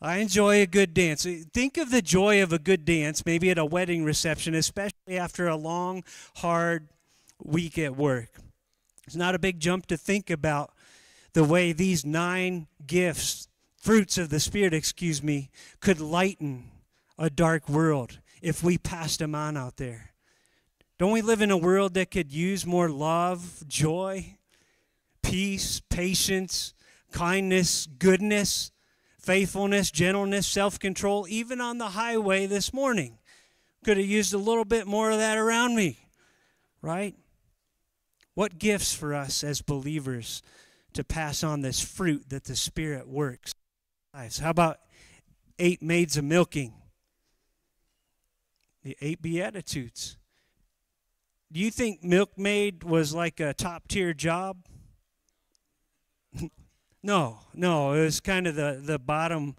I 0.00 0.18
enjoy 0.18 0.60
a 0.60 0.66
good 0.66 0.92
dance. 0.92 1.26
Think 1.52 1.78
of 1.78 1.90
the 1.90 2.02
joy 2.02 2.42
of 2.42 2.52
a 2.52 2.58
good 2.58 2.84
dance, 2.84 3.24
maybe 3.24 3.50
at 3.50 3.58
a 3.58 3.64
wedding 3.64 4.04
reception, 4.04 4.54
especially 4.54 5.18
after 5.18 5.46
a 5.46 5.56
long, 5.56 6.04
hard 6.36 6.88
week 7.42 7.78
at 7.78 7.96
work. 7.96 8.28
It's 9.06 9.16
not 9.16 9.34
a 9.34 9.38
big 9.38 9.60
jump 9.60 9.86
to 9.86 9.96
think 9.96 10.30
about 10.30 10.72
the 11.32 11.44
way 11.44 11.72
these 11.72 12.04
nine 12.04 12.66
gifts, 12.86 13.48
fruits 13.86 14.18
of 14.18 14.30
the 14.30 14.40
Spirit, 14.40 14.74
excuse 14.74 15.22
me, 15.22 15.48
could 15.78 16.00
lighten 16.00 16.64
a 17.16 17.30
dark 17.30 17.68
world 17.68 18.18
if 18.42 18.60
we 18.64 18.76
passed 18.76 19.20
them 19.20 19.32
on 19.32 19.56
out 19.56 19.76
there. 19.76 20.10
Don't 20.98 21.12
we 21.12 21.22
live 21.22 21.40
in 21.40 21.52
a 21.52 21.56
world 21.56 21.94
that 21.94 22.10
could 22.10 22.32
use 22.32 22.66
more 22.66 22.88
love, 22.88 23.62
joy, 23.68 24.38
peace, 25.22 25.80
patience, 25.88 26.74
kindness, 27.12 27.86
goodness, 27.86 28.72
faithfulness, 29.20 29.92
gentleness, 29.92 30.48
self 30.48 30.80
control, 30.80 31.24
even 31.28 31.60
on 31.60 31.78
the 31.78 31.90
highway 31.90 32.46
this 32.46 32.72
morning? 32.72 33.18
Could 33.84 33.98
have 33.98 34.06
used 34.06 34.34
a 34.34 34.38
little 34.38 34.64
bit 34.64 34.88
more 34.88 35.12
of 35.12 35.18
that 35.18 35.38
around 35.38 35.76
me, 35.76 35.96
right? 36.82 37.14
What 38.34 38.58
gifts 38.58 38.92
for 38.92 39.14
us 39.14 39.44
as 39.44 39.62
believers 39.62 40.42
to 40.94 41.04
pass 41.04 41.44
on 41.44 41.60
this 41.60 41.80
fruit 41.80 42.30
that 42.30 42.46
the 42.46 42.56
Spirit 42.56 43.06
works? 43.06 43.52
How 44.16 44.48
about 44.48 44.78
eight 45.58 45.82
maids 45.82 46.16
of 46.16 46.24
milking? 46.24 46.72
The 48.82 48.96
eight 49.02 49.20
Beatitudes. 49.20 50.16
Do 51.52 51.60
you 51.60 51.70
think 51.70 52.02
milkmaid 52.02 52.82
was 52.82 53.12
like 53.12 53.40
a 53.40 53.52
top 53.52 53.88
tier 53.88 54.14
job? 54.14 54.64
no, 57.02 57.40
no, 57.52 57.92
it 57.92 58.00
was 58.00 58.20
kind 58.20 58.46
of 58.46 58.54
the, 58.54 58.80
the 58.82 58.98
bottom 58.98 59.54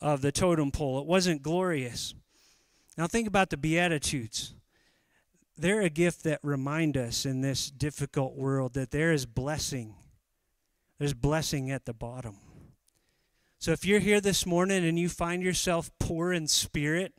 of 0.00 0.22
the 0.22 0.30
totem 0.30 0.70
pole. 0.70 1.00
It 1.00 1.06
wasn't 1.06 1.42
glorious. 1.42 2.14
Now 2.96 3.08
think 3.08 3.26
about 3.26 3.50
the 3.50 3.56
Beatitudes. 3.56 4.54
They're 5.58 5.82
a 5.82 5.90
gift 5.90 6.22
that 6.22 6.38
remind 6.44 6.96
us 6.96 7.26
in 7.26 7.40
this 7.40 7.72
difficult 7.72 8.36
world 8.36 8.74
that 8.74 8.92
there 8.92 9.12
is 9.12 9.26
blessing. 9.26 9.96
There's 10.98 11.14
blessing 11.14 11.72
at 11.72 11.86
the 11.86 11.94
bottom. 11.94 12.36
So 13.66 13.72
if 13.72 13.84
you're 13.84 13.98
here 13.98 14.20
this 14.20 14.46
morning 14.46 14.84
and 14.84 14.96
you 14.96 15.08
find 15.08 15.42
yourself 15.42 15.90
poor 15.98 16.32
in 16.32 16.46
spirit, 16.46 17.12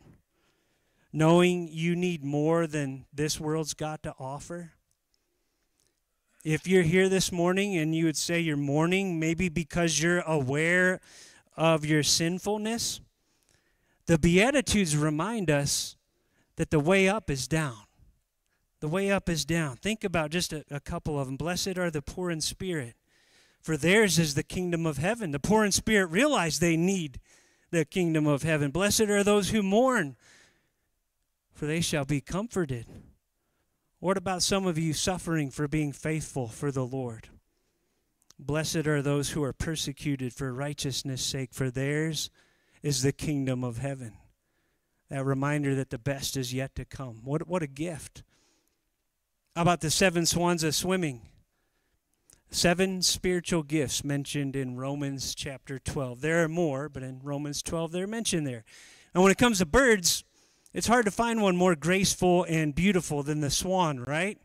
knowing 1.12 1.68
you 1.70 1.94
need 1.94 2.24
more 2.24 2.68
than 2.68 3.06
this 3.12 3.38
world's 3.38 3.74
got 3.74 4.02
to 4.04 4.14
offer? 4.18 4.72
If 6.46 6.66
you're 6.66 6.84
here 6.84 7.10
this 7.10 7.34
morning 7.34 7.76
and 7.76 7.94
you 7.94 8.06
would 8.06 8.16
say 8.16 8.40
you're 8.40 8.56
mourning, 8.56 9.20
maybe 9.20 9.50
because 9.50 10.02
you're 10.02 10.22
aware 10.22 11.02
of 11.58 11.84
your 11.84 12.02
sinfulness, 12.02 13.02
the 14.06 14.18
Beatitudes 14.18 14.96
remind 14.96 15.52
us 15.52 15.98
that 16.56 16.70
the 16.70 16.80
way 16.80 17.10
up 17.10 17.30
is 17.30 17.46
down. 17.50 17.76
The 18.80 18.88
way 18.88 19.12
up 19.12 19.28
is 19.28 19.44
down. 19.44 19.76
Think 19.76 20.06
about 20.06 20.32
just 20.32 20.54
a, 20.54 20.64
a, 20.72 20.80
couple 20.80 21.20
of 21.20 21.28
them. 21.28 21.36
Blessed 21.36 21.78
are 21.78 21.92
the 21.92 22.02
poor 22.02 22.32
in 22.32 22.40
spirit, 22.40 22.96
for 23.68 23.76
theirs 23.76 24.18
is 24.18 24.34
the 24.34 24.44
kingdom 24.44 24.86
of 24.86 24.98
heaven. 24.98 25.32
The 25.32 25.42
poor 25.42 25.66
in 25.66 25.74
spirit 25.74 26.06
realize 26.06 26.60
they 26.60 26.78
need 26.78 27.20
the 27.70 27.84
kingdom 27.84 28.26
of 28.26 28.44
heaven. 28.44 28.72
Blessed 28.72 29.02
are 29.02 29.26
those 29.26 29.50
who 29.50 29.62
mourn, 29.62 30.16
for 31.52 31.66
they 31.66 31.82
shall 31.82 32.06
be 32.06 32.22
comforted. 32.22 32.86
What 34.00 34.16
about 34.16 34.42
some 34.42 34.66
of 34.66 34.78
you 34.78 34.94
suffering 34.94 35.52
for 35.52 35.68
being 35.68 35.92
faithful 35.92 36.48
for 36.48 36.72
the 36.72 36.86
Lord? 36.86 37.28
Blessed 38.40 38.88
are 38.88 39.02
those 39.02 39.32
who 39.32 39.44
are 39.44 39.52
persecuted 39.52 40.32
for 40.32 40.54
righteousness' 40.54 41.22
sake, 41.22 41.50
for 41.52 41.70
theirs 41.70 42.30
is 42.82 43.02
the 43.02 43.12
kingdom 43.12 43.66
of 43.66 43.80
heaven. 43.80 44.14
That 45.10 45.26
reminder 45.26 45.76
that 45.76 45.90
the 45.90 46.00
best 46.00 46.38
is 46.38 46.54
yet 46.54 46.74
to 46.76 46.86
come. 46.86 47.20
What, 47.26 47.50
what 47.50 47.64
a 47.64 47.68
gift. 47.68 48.24
How 49.58 49.64
about 49.64 49.82
the 49.82 49.92
seven 49.92 50.26
swans 50.26 50.64
of 50.64 50.74
swimming? 50.74 51.24
Seven 52.50 53.02
spiritual 53.02 53.62
gifts 53.62 54.04
mentioned 54.04 54.56
in 54.56 54.78
Romans 54.78 55.36
chapter 55.36 55.80
12. 55.80 56.22
There 56.22 56.44
are 56.44 56.48
more, 56.48 56.88
but 56.88 57.04
in 57.04 57.20
Romans 57.22 57.62
12, 57.62 57.92
they're 57.92 58.08
mentioned 58.08 58.48
there. 58.48 58.64
And 59.14 59.22
when 59.22 59.32
it 59.32 59.38
comes 59.38 59.60
to 59.60 59.66
birds, 59.66 60.24
it's 60.74 60.88
hard 60.88 61.06
to 61.06 61.12
find 61.12 61.42
one 61.42 61.58
more 61.58 61.76
graceful 61.76 62.46
and 62.46 62.74
beautiful 62.74 63.22
than 63.22 63.42
the 63.42 63.50
swan, 63.50 64.00
right? 64.00 64.40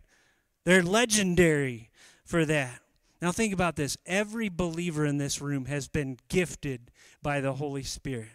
They're 0.65 0.83
legendary 0.83 1.91
for 2.25 2.45
that. 2.45 2.81
Now, 3.21 3.31
think 3.31 3.55
about 3.55 3.77
this 3.77 3.97
every 4.05 4.49
believer 4.49 5.07
in 5.07 5.19
this 5.19 5.41
room 5.41 5.67
has 5.67 5.87
been 5.87 6.19
gifted 6.29 6.91
by 7.23 7.41
the 7.41 7.55
Holy 7.55 7.85
Spirit. 7.85 8.31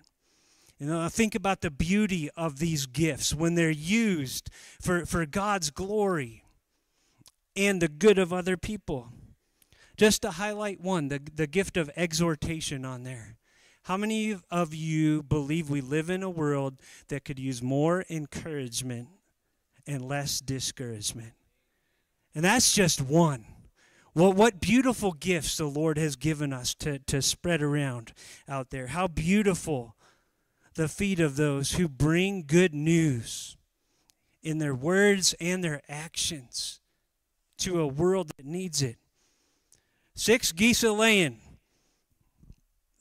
You 0.79 0.87
know, 0.87 1.09
think 1.09 1.35
about 1.35 1.61
the 1.61 1.71
beauty 1.71 2.29
of 2.37 2.59
these 2.59 2.85
gifts 2.85 3.33
when 3.33 3.55
they're 3.55 3.69
used 3.69 4.49
for, 4.79 5.05
for 5.05 5.25
God's 5.25 5.71
glory 5.71 6.45
and 7.55 7.81
the 7.81 7.89
good 7.89 8.17
of 8.17 8.31
other 8.31 8.55
people. 8.55 9.09
Just 9.97 10.21
to 10.21 10.31
highlight 10.31 10.79
one, 10.79 11.07
the, 11.07 11.19
the 11.33 11.47
gift 11.47 11.75
of 11.75 11.89
exhortation 11.95 12.85
on 12.85 13.03
there. 13.03 13.35
How 13.83 13.97
many 13.97 14.37
of 14.51 14.73
you 14.73 15.23
believe 15.23 15.69
we 15.69 15.81
live 15.81 16.09
in 16.09 16.21
a 16.21 16.29
world 16.29 16.75
that 17.07 17.25
could 17.25 17.39
use 17.39 17.63
more 17.63 18.05
encouragement 18.09 19.07
and 19.87 20.07
less 20.07 20.39
discouragement? 20.39 21.33
And 22.35 22.45
that's 22.45 22.73
just 22.73 23.01
one. 23.01 23.45
Well, 24.13 24.33
what 24.33 24.59
beautiful 24.59 25.13
gifts 25.13 25.57
the 25.57 25.65
Lord 25.65 25.97
has 25.97 26.15
given 26.15 26.53
us 26.53 26.75
to, 26.75 26.99
to 26.99 27.21
spread 27.21 27.61
around 27.61 28.13
out 28.47 28.69
there. 28.69 28.87
How 28.87 29.07
beautiful 29.07 29.95
the 30.75 30.87
feet 30.87 31.19
of 31.19 31.35
those 31.35 31.71
who 31.73 31.87
bring 31.87 32.43
good 32.45 32.73
news 32.73 33.57
in 34.43 34.59
their 34.59 34.75
words 34.75 35.33
and 35.39 35.63
their 35.63 35.81
actions 35.89 36.79
to 37.59 37.79
a 37.79 37.87
world 37.87 38.31
that 38.37 38.45
needs 38.45 38.81
it. 38.81 38.97
Six 40.17 40.51
geese 40.51 40.81
a 40.81 40.91
laying. 40.91 41.37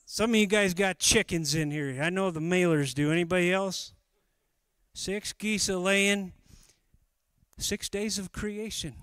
Some 0.05 0.29
of 0.29 0.35
you 0.35 0.45
guys 0.45 0.75
got 0.75 0.99
chickens 0.99 1.55
in 1.55 1.71
here. 1.71 1.99
I 1.99 2.11
know 2.11 2.29
the 2.29 2.39
mailers 2.39 2.93
do. 2.93 3.11
Anybody 3.11 3.51
else? 3.51 3.93
Six 4.93 5.33
geese 5.33 5.67
a 5.67 5.79
laying. 5.79 6.33
Six 7.57 7.89
days 7.89 8.19
of 8.19 8.31
creation. 8.31 8.93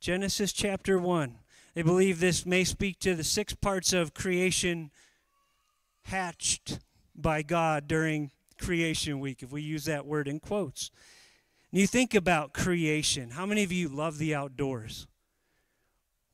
Genesis 0.00 0.54
chapter 0.54 0.98
1. 0.98 1.36
They 1.74 1.82
believe 1.82 2.18
this 2.18 2.46
may 2.46 2.64
speak 2.64 2.98
to 3.00 3.14
the 3.14 3.22
six 3.22 3.52
parts 3.52 3.92
of 3.92 4.14
creation 4.14 4.90
hatched 6.04 6.78
by 7.14 7.42
God 7.42 7.86
during 7.86 8.30
creation 8.58 9.20
week, 9.20 9.42
if 9.42 9.52
we 9.52 9.60
use 9.60 9.84
that 9.84 10.06
word 10.06 10.28
in 10.28 10.40
quotes. 10.40 10.90
And 11.70 11.78
you 11.78 11.86
think 11.86 12.14
about 12.14 12.54
creation. 12.54 13.32
How 13.32 13.44
many 13.44 13.62
of 13.64 13.70
you 13.70 13.90
love 13.90 14.16
the 14.16 14.34
outdoors? 14.34 15.06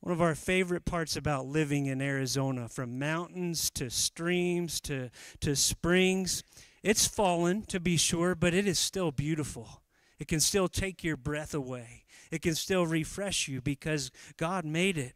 One 0.01 0.11
of 0.11 0.21
our 0.21 0.33
favorite 0.33 0.83
parts 0.83 1.15
about 1.15 1.45
living 1.45 1.85
in 1.85 2.01
Arizona, 2.01 2.67
from 2.67 2.97
mountains 2.97 3.69
to 3.71 3.91
streams 3.91 4.81
to, 4.81 5.11
to 5.41 5.55
springs, 5.55 6.43
it's 6.81 7.05
fallen 7.07 7.61
to 7.67 7.79
be 7.79 7.97
sure, 7.97 8.33
but 8.33 8.55
it 8.55 8.67
is 8.67 8.79
still 8.79 9.11
beautiful. 9.11 9.83
It 10.17 10.27
can 10.27 10.39
still 10.39 10.67
take 10.67 11.03
your 11.03 11.17
breath 11.17 11.53
away. 11.53 12.05
It 12.31 12.41
can 12.41 12.55
still 12.55 12.87
refresh 12.87 13.47
you 13.47 13.61
because 13.61 14.09
God 14.37 14.65
made 14.65 14.97
it. 14.97 15.13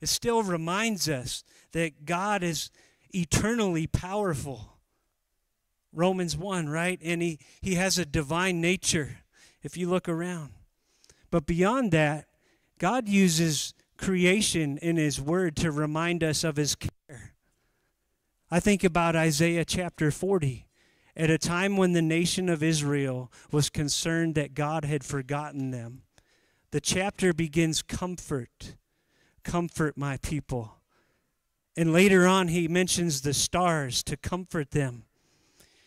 It 0.00 0.08
still 0.08 0.42
reminds 0.42 1.08
us 1.08 1.42
that 1.72 2.04
God 2.04 2.42
is 2.42 2.70
eternally 3.10 3.86
powerful. 3.86 4.78
Romans 5.92 6.36
1, 6.36 6.68
right? 6.68 7.00
And 7.02 7.22
he, 7.22 7.38
he 7.62 7.76
has 7.76 7.98
a 7.98 8.04
divine 8.04 8.60
nature 8.60 9.20
if 9.62 9.76
you 9.76 9.88
look 9.88 10.06
around. 10.06 10.50
But 11.30 11.46
beyond 11.46 11.92
that, 11.92 12.26
God 12.78 13.08
uses 13.08 13.72
creation 13.98 14.78
in 14.78 14.96
His 14.96 15.20
Word 15.20 15.56
to 15.56 15.70
remind 15.70 16.24
us 16.24 16.44
of 16.44 16.56
His 16.56 16.74
care. 16.74 17.34
I 18.50 18.60
think 18.60 18.82
about 18.82 19.16
Isaiah 19.16 19.64
chapter 19.64 20.10
40. 20.10 20.66
At 21.14 21.30
a 21.30 21.36
time 21.36 21.76
when 21.76 21.92
the 21.92 22.02
nation 22.02 22.48
of 22.48 22.62
Israel 22.62 23.32
was 23.50 23.68
concerned 23.68 24.36
that 24.36 24.54
God 24.54 24.84
had 24.84 25.02
forgotten 25.02 25.72
them, 25.72 26.02
the 26.70 26.80
chapter 26.80 27.32
begins 27.32 27.82
comfort, 27.82 28.76
comfort 29.42 29.98
my 29.98 30.16
people. 30.18 30.76
And 31.76 31.92
later 31.92 32.26
on, 32.26 32.48
he 32.48 32.68
mentions 32.68 33.22
the 33.22 33.34
stars 33.34 34.02
to 34.04 34.16
comfort 34.16 34.70
them. 34.70 35.04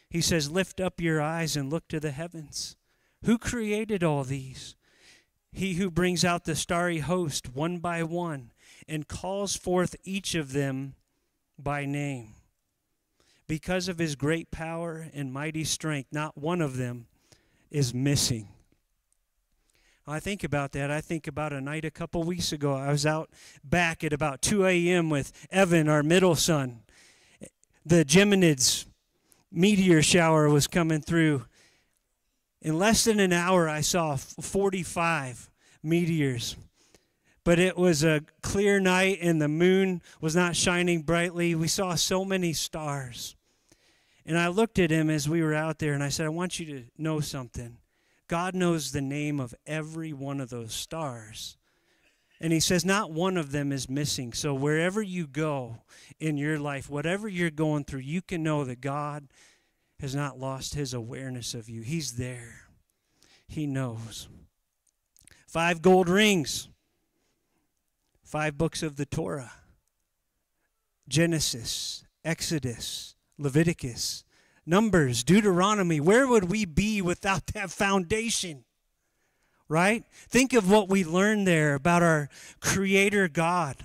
He 0.10 0.22
says, 0.22 0.52
Lift 0.52 0.82
up 0.82 1.00
your 1.00 1.22
eyes 1.22 1.56
and 1.56 1.72
look 1.72 1.88
to 1.88 2.00
the 2.00 2.12
heavens. 2.12 2.76
Who 3.24 3.38
created 3.38 4.04
all 4.04 4.24
these? 4.24 4.76
He 5.52 5.74
who 5.74 5.92
brings 5.92 6.24
out 6.24 6.46
the 6.46 6.56
starry 6.56 7.00
host 7.00 7.54
one 7.54 7.80
by 7.80 8.04
one 8.04 8.52
and 8.88 9.08
calls 9.08 9.56
forth 9.56 9.96
each 10.04 10.34
of 10.36 10.54
them 10.54 10.96
by 11.58 11.86
name. 11.86 12.36
Because 13.48 13.88
of 13.88 13.98
his 13.98 14.16
great 14.16 14.50
power 14.50 15.10
and 15.14 15.34
mighty 15.34 15.66
strength, 15.66 16.10
not 16.12 16.38
one 16.38 16.62
of 16.62 16.78
them 16.78 17.08
is 17.70 17.94
missing. 17.94 18.48
I 20.08 20.20
think 20.20 20.44
about 20.44 20.72
that. 20.72 20.90
I 20.90 21.00
think 21.00 21.28
about 21.28 21.54
a 21.54 21.62
night 21.62 21.86
a 21.86 21.92
couple 21.92 22.24
weeks 22.24 22.52
ago. 22.52 22.74
I 22.74 22.92
was 22.92 23.06
out 23.06 23.30
back 23.64 24.04
at 24.04 24.14
about 24.14 24.42
2 24.42 24.66
a.m. 24.66 25.10
with 25.10 25.32
Evan, 25.52 25.88
our 25.88 26.02
middle 26.02 26.36
son. 26.36 26.82
The 27.86 28.04
Geminids 28.04 28.86
meteor 29.52 30.02
shower 30.02 30.50
was 30.50 30.68
coming 30.68 31.02
through, 31.02 31.46
in 32.62 32.78
less 32.78 33.06
than 33.06 33.20
an 33.20 33.34
hour, 33.34 33.68
I 33.68 33.82
saw 33.82 34.16
45 34.16 35.50
meteors 35.84 36.56
but 37.44 37.60
it 37.60 37.78
was 37.78 38.04
a 38.04 38.22
clear 38.42 38.80
night 38.80 39.20
and 39.22 39.42
the 39.42 39.48
moon 39.48 40.02
was 40.20 40.36
not 40.36 40.56
shining 40.56 41.02
brightly. 41.02 41.56
We 41.56 41.68
saw 41.68 41.96
so 41.96 42.24
many 42.24 42.54
stars. 42.54 43.36
And 44.26 44.38
I 44.38 44.48
looked 44.50 44.78
at 44.78 44.92
him 44.92 45.10
as 45.10 45.28
we 45.28 45.42
were 45.42 45.56
out 45.56 45.80
there 45.80 45.94
and 45.94 46.04
I 46.04 46.10
said, 46.10 46.28
I 46.28 46.30
want 46.30 46.60
you 46.60 46.66
to 46.68 46.84
know 46.98 47.20
something. 47.20 47.78
God 48.28 48.54
knows 48.54 48.92
the 48.92 49.02
name 49.02 49.40
of 49.40 49.56
every 49.66 50.14
one 50.14 50.40
of 50.40 50.50
those 50.50 50.74
stars. 50.74 51.58
And 52.40 52.54
he 52.54 52.60
says, 52.60 52.86
not 52.86 53.12
one 53.12 53.38
of 53.38 53.52
them 53.52 53.72
is 53.72 53.90
missing. 53.90 54.34
So 54.34 54.54
wherever 54.54 55.02
you 55.02 55.28
go 55.28 55.78
in 56.20 56.38
your 56.38 56.60
life, 56.60 56.90
whatever 56.90 57.28
you're 57.28 57.52
going 57.52 57.84
through, 57.84 58.00
you 58.02 58.22
can 58.22 58.44
know 58.44 58.64
that 58.64 58.82
God 58.82 59.28
has 60.02 60.16
not 60.16 60.40
lost 60.40 60.76
his 60.76 60.94
awareness 60.94 61.54
of 61.54 61.70
you. 61.70 61.82
He's 61.82 62.14
there, 62.14 62.66
he 63.48 63.66
knows. 63.66 64.28
Five 65.48 65.82
gold 65.82 66.10
rings, 66.10 66.70
five 68.24 68.58
books 68.58 68.84
of 68.84 68.96
the 68.96 69.06
Torah 69.06 69.52
Genesis, 71.08 72.06
Exodus, 72.24 73.16
Leviticus, 73.38 74.24
Numbers, 74.66 75.24
Deuteronomy. 75.24 76.00
Where 76.00 76.28
would 76.28 76.50
we 76.50 76.66
be 76.66 77.02
without 77.02 77.48
that 77.48 77.70
foundation? 77.72 78.64
right? 79.72 80.04
Think 80.28 80.52
of 80.52 80.70
what 80.70 80.90
we 80.90 81.06
learned 81.06 81.48
there 81.48 81.76
about 81.76 82.04
our 82.04 82.28
Creator 82.60 83.30
God, 83.30 83.78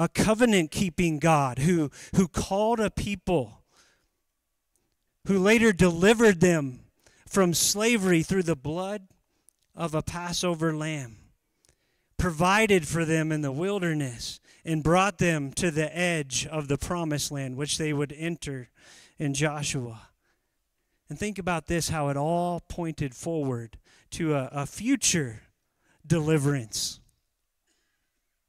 a 0.00 0.08
covenant 0.08 0.72
keeping 0.72 1.20
God 1.20 1.60
who, 1.60 1.92
who 2.16 2.26
called 2.26 2.80
a 2.80 2.90
people, 2.90 3.61
who 5.26 5.38
later 5.38 5.72
delivered 5.72 6.40
them 6.40 6.80
from 7.26 7.54
slavery 7.54 8.22
through 8.22 8.42
the 8.42 8.56
blood 8.56 9.08
of 9.74 9.94
a 9.94 10.02
Passover 10.02 10.74
lamb, 10.74 11.16
provided 12.18 12.86
for 12.86 13.04
them 13.04 13.32
in 13.32 13.40
the 13.40 13.52
wilderness, 13.52 14.40
and 14.64 14.82
brought 14.82 15.18
them 15.18 15.52
to 15.52 15.70
the 15.70 15.96
edge 15.96 16.46
of 16.46 16.68
the 16.68 16.78
promised 16.78 17.32
land, 17.32 17.56
which 17.56 17.78
they 17.78 17.92
would 17.92 18.14
enter 18.16 18.68
in 19.18 19.34
Joshua. 19.34 20.08
And 21.08 21.18
think 21.18 21.38
about 21.38 21.66
this 21.66 21.88
how 21.88 22.08
it 22.08 22.16
all 22.16 22.60
pointed 22.68 23.14
forward 23.14 23.78
to 24.12 24.34
a, 24.34 24.48
a 24.52 24.66
future 24.66 25.42
deliverance, 26.06 27.00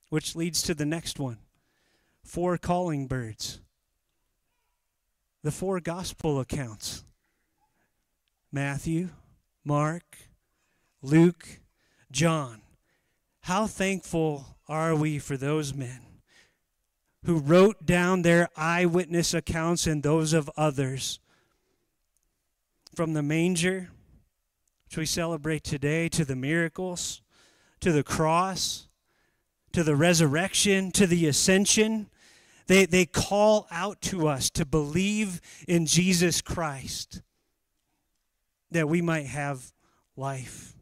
which 0.09 0.35
leads 0.35 0.61
to 0.63 0.73
the 0.73 0.85
next 0.85 1.19
one 1.19 1.39
four 2.23 2.57
calling 2.57 3.07
birds, 3.07 3.59
the 5.43 5.51
four 5.51 5.79
gospel 5.79 6.39
accounts 6.39 7.03
Matthew, 8.51 9.09
Mark, 9.65 10.17
Luke, 11.01 11.59
John. 12.11 12.61
How 13.41 13.67
thankful 13.67 14.57
are 14.69 14.95
we 14.95 15.19
for 15.19 15.37
those 15.37 15.73
men 15.73 16.01
who 17.25 17.39
wrote 17.39 17.85
down 17.85 18.21
their 18.21 18.47
eyewitness 18.55 19.33
accounts 19.33 19.87
and 19.87 20.03
those 20.03 20.33
of 20.33 20.49
others 20.55 21.19
from 22.95 23.13
the 23.13 23.23
manger 23.23 23.89
which 24.93 24.97
we 24.99 25.05
celebrate 25.07 25.63
today, 25.63 26.07
to 26.07 26.23
the 26.23 26.35
miracles, 26.35 27.23
to 27.79 27.91
the 27.91 28.03
cross, 28.03 28.87
to 29.71 29.83
the 29.83 29.95
resurrection, 29.95 30.91
to 30.91 31.07
the 31.07 31.25
ascension. 31.25 32.07
They, 32.67 32.85
they 32.85 33.05
call 33.05 33.67
out 33.71 34.01
to 34.03 34.27
us 34.27 34.49
to 34.51 34.65
believe 34.65 35.41
in 35.67 35.85
Jesus 35.85 36.41
Christ 36.41 37.21
that 38.71 38.89
we 38.89 39.01
might 39.01 39.27
have 39.27 39.73
life. 40.15 40.75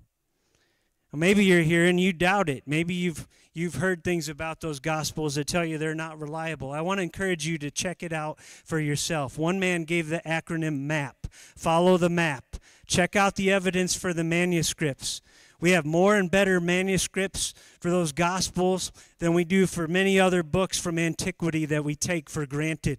maybe 1.14 1.44
you're 1.46 1.62
here 1.62 1.86
and 1.86 2.00
you 2.00 2.14
doubt 2.14 2.50
it. 2.50 2.64
Maybe 2.66 2.94
you've 2.94 3.28
you've 3.54 3.76
heard 3.76 4.04
things 4.04 4.30
about 4.30 4.62
those 4.62 4.80
gospels 4.80 5.36
that 5.36 5.48
tell 5.48 5.66
you 5.66 5.78
they're 5.78 5.94
not 5.94 6.20
reliable. 6.20 6.72
I 6.72 6.82
want 6.82 7.00
to 7.00 7.04
encourage 7.04 7.46
you 7.46 7.58
to 7.60 7.70
check 7.70 8.01
it 8.01 8.14
out 8.14 8.40
for 8.40 8.79
yourself. 8.79 9.38
One 9.38 9.60
man 9.60 9.84
gave 9.84 10.08
the 10.08 10.22
acronym 10.25 10.82
MAP. 10.82 11.27
Follow 11.32 11.98
the 11.98 12.10
map. 12.10 12.58
Check 12.88 13.16
out 13.16 13.36
the 13.36 13.51
evidence 13.51 13.96
for 13.96 14.14
the 14.14 14.24
manuscripts. 14.24 15.22
We 15.62 15.72
have 15.72 15.86
more 15.86 16.16
and 16.16 16.30
better 16.30 16.60
manuscripts 16.60 17.54
for 17.80 17.92
those 17.92 18.12
gospels 18.12 18.92
than 19.20 19.36
we 19.36 19.46
do 19.46 19.68
for 19.68 19.88
many 19.88 20.20
other 20.20 20.42
books 20.42 20.80
from 20.80 20.98
antiquity 20.98 21.66
that 21.68 21.86
we 21.86 21.96
take 21.96 22.30
for 22.30 22.48
granted. 22.48 22.98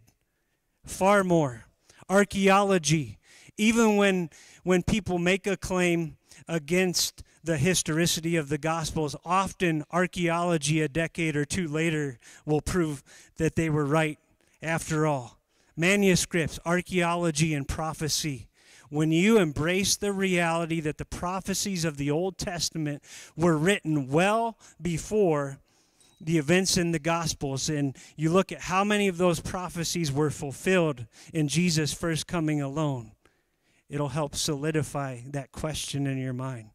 Far 0.86 1.24
more. 1.24 1.64
Archaeology. 2.08 3.18
Even 3.58 3.96
when 3.96 4.30
when 4.62 4.84
people 4.84 5.18
make 5.18 5.46
a 5.46 5.56
claim 5.56 6.16
against 6.46 7.24
the 7.42 7.56
historicity 7.56 8.36
of 8.36 8.48
the 8.48 8.58
Gospels, 8.58 9.16
often 9.24 9.84
archaeology 9.90 10.80
a 10.80 10.88
decade 10.88 11.34
or 11.34 11.44
two 11.44 11.66
later 11.66 12.20
will 12.46 12.60
prove 12.60 13.02
that 13.38 13.56
they 13.56 13.68
were 13.68 13.84
right 13.84 14.18
after 14.62 15.04
all. 15.06 15.38
Manuscripts, 15.76 16.60
archaeology, 16.64 17.54
and 17.54 17.66
prophecy 17.66 18.48
when 18.92 19.10
you 19.10 19.38
embrace 19.38 19.96
the 19.96 20.12
reality 20.12 20.78
that 20.78 20.98
the 20.98 21.04
prophecies 21.06 21.86
of 21.86 21.96
the 21.96 22.10
Old 22.10 22.36
Testament 22.36 23.02
were 23.34 23.56
written 23.56 24.06
well 24.10 24.58
before 24.82 25.56
the 26.20 26.36
events 26.36 26.76
in 26.76 26.92
the 26.92 26.98
Gospels, 26.98 27.70
and 27.70 27.96
you 28.16 28.30
look 28.30 28.52
at 28.52 28.60
how 28.60 28.84
many 28.84 29.08
of 29.08 29.16
those 29.16 29.40
prophecies 29.40 30.12
were 30.12 30.28
fulfilled 30.28 31.06
in 31.32 31.48
Jesus' 31.48 31.94
first 31.94 32.26
coming 32.26 32.60
alone, 32.60 33.12
it'll 33.88 34.10
help 34.10 34.36
solidify 34.36 35.20
that 35.28 35.52
question 35.52 36.06
in 36.06 36.18
your 36.18 36.34
mind. 36.34 36.68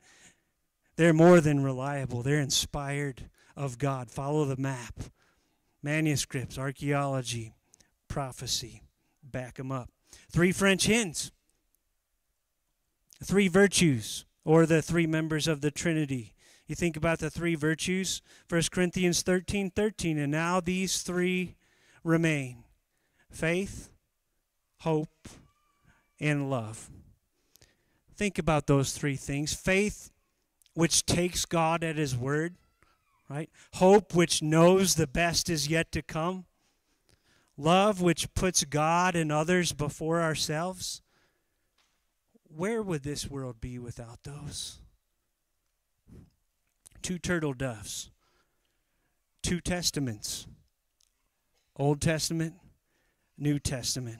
They're 0.95 1.13
more 1.13 1.39
than 1.39 1.63
reliable, 1.63 2.23
they're 2.23 2.41
inspired 2.41 3.29
of 3.55 3.77
God. 3.77 4.09
Follow 4.09 4.43
the 4.45 4.57
map. 4.57 4.95
Manuscripts, 5.83 6.57
archaeology, 6.57 7.53
prophecy, 8.07 8.81
back 9.23 9.53
them 9.53 9.71
up. 9.71 9.91
Three 10.31 10.51
French 10.51 10.87
hymns 10.87 11.31
three 13.23 13.47
virtues 13.47 14.25
or 14.45 14.65
the 14.65 14.81
three 14.81 15.07
members 15.07 15.47
of 15.47 15.61
the 15.61 15.71
Trinity. 15.71 16.33
You 16.67 16.75
think 16.75 16.97
about 16.97 17.19
the 17.19 17.29
three 17.29 17.55
virtues, 17.55 18.21
1 18.49 18.61
Corinthians 18.71 19.21
13 19.21 19.71
13, 19.71 20.17
and 20.17 20.31
now 20.31 20.59
these 20.59 21.01
three 21.01 21.55
remain 22.03 22.63
faith, 23.31 23.89
hope, 24.79 25.29
and 26.19 26.49
love. 26.49 26.89
Think 28.15 28.37
about 28.37 28.67
those 28.67 28.93
three 28.93 29.15
things 29.15 29.53
faith, 29.53 30.11
which 30.73 31.05
takes 31.05 31.45
God 31.45 31.83
at 31.83 31.95
His 31.95 32.17
word, 32.17 32.55
right? 33.29 33.49
Hope, 33.75 34.13
which 34.13 34.41
knows 34.41 34.95
the 34.95 35.07
best 35.07 35.49
is 35.49 35.67
yet 35.67 35.91
to 35.93 36.01
come. 36.01 36.45
Love, 37.57 38.01
which 38.01 38.33
puts 38.33 38.63
God 38.63 39.15
and 39.15 39.31
others 39.31 39.71
before 39.71 40.21
ourselves 40.21 41.01
where 42.55 42.81
would 42.81 43.03
this 43.03 43.29
world 43.29 43.61
be 43.61 43.79
without 43.79 44.23
those? 44.23 44.79
Two 47.01 47.19
turtle 47.19 47.53
doves, 47.53 48.09
two 49.41 49.59
testaments 49.59 50.47
Old 51.77 52.01
Testament, 52.01 52.55
New 53.37 53.59
Testament. 53.59 54.19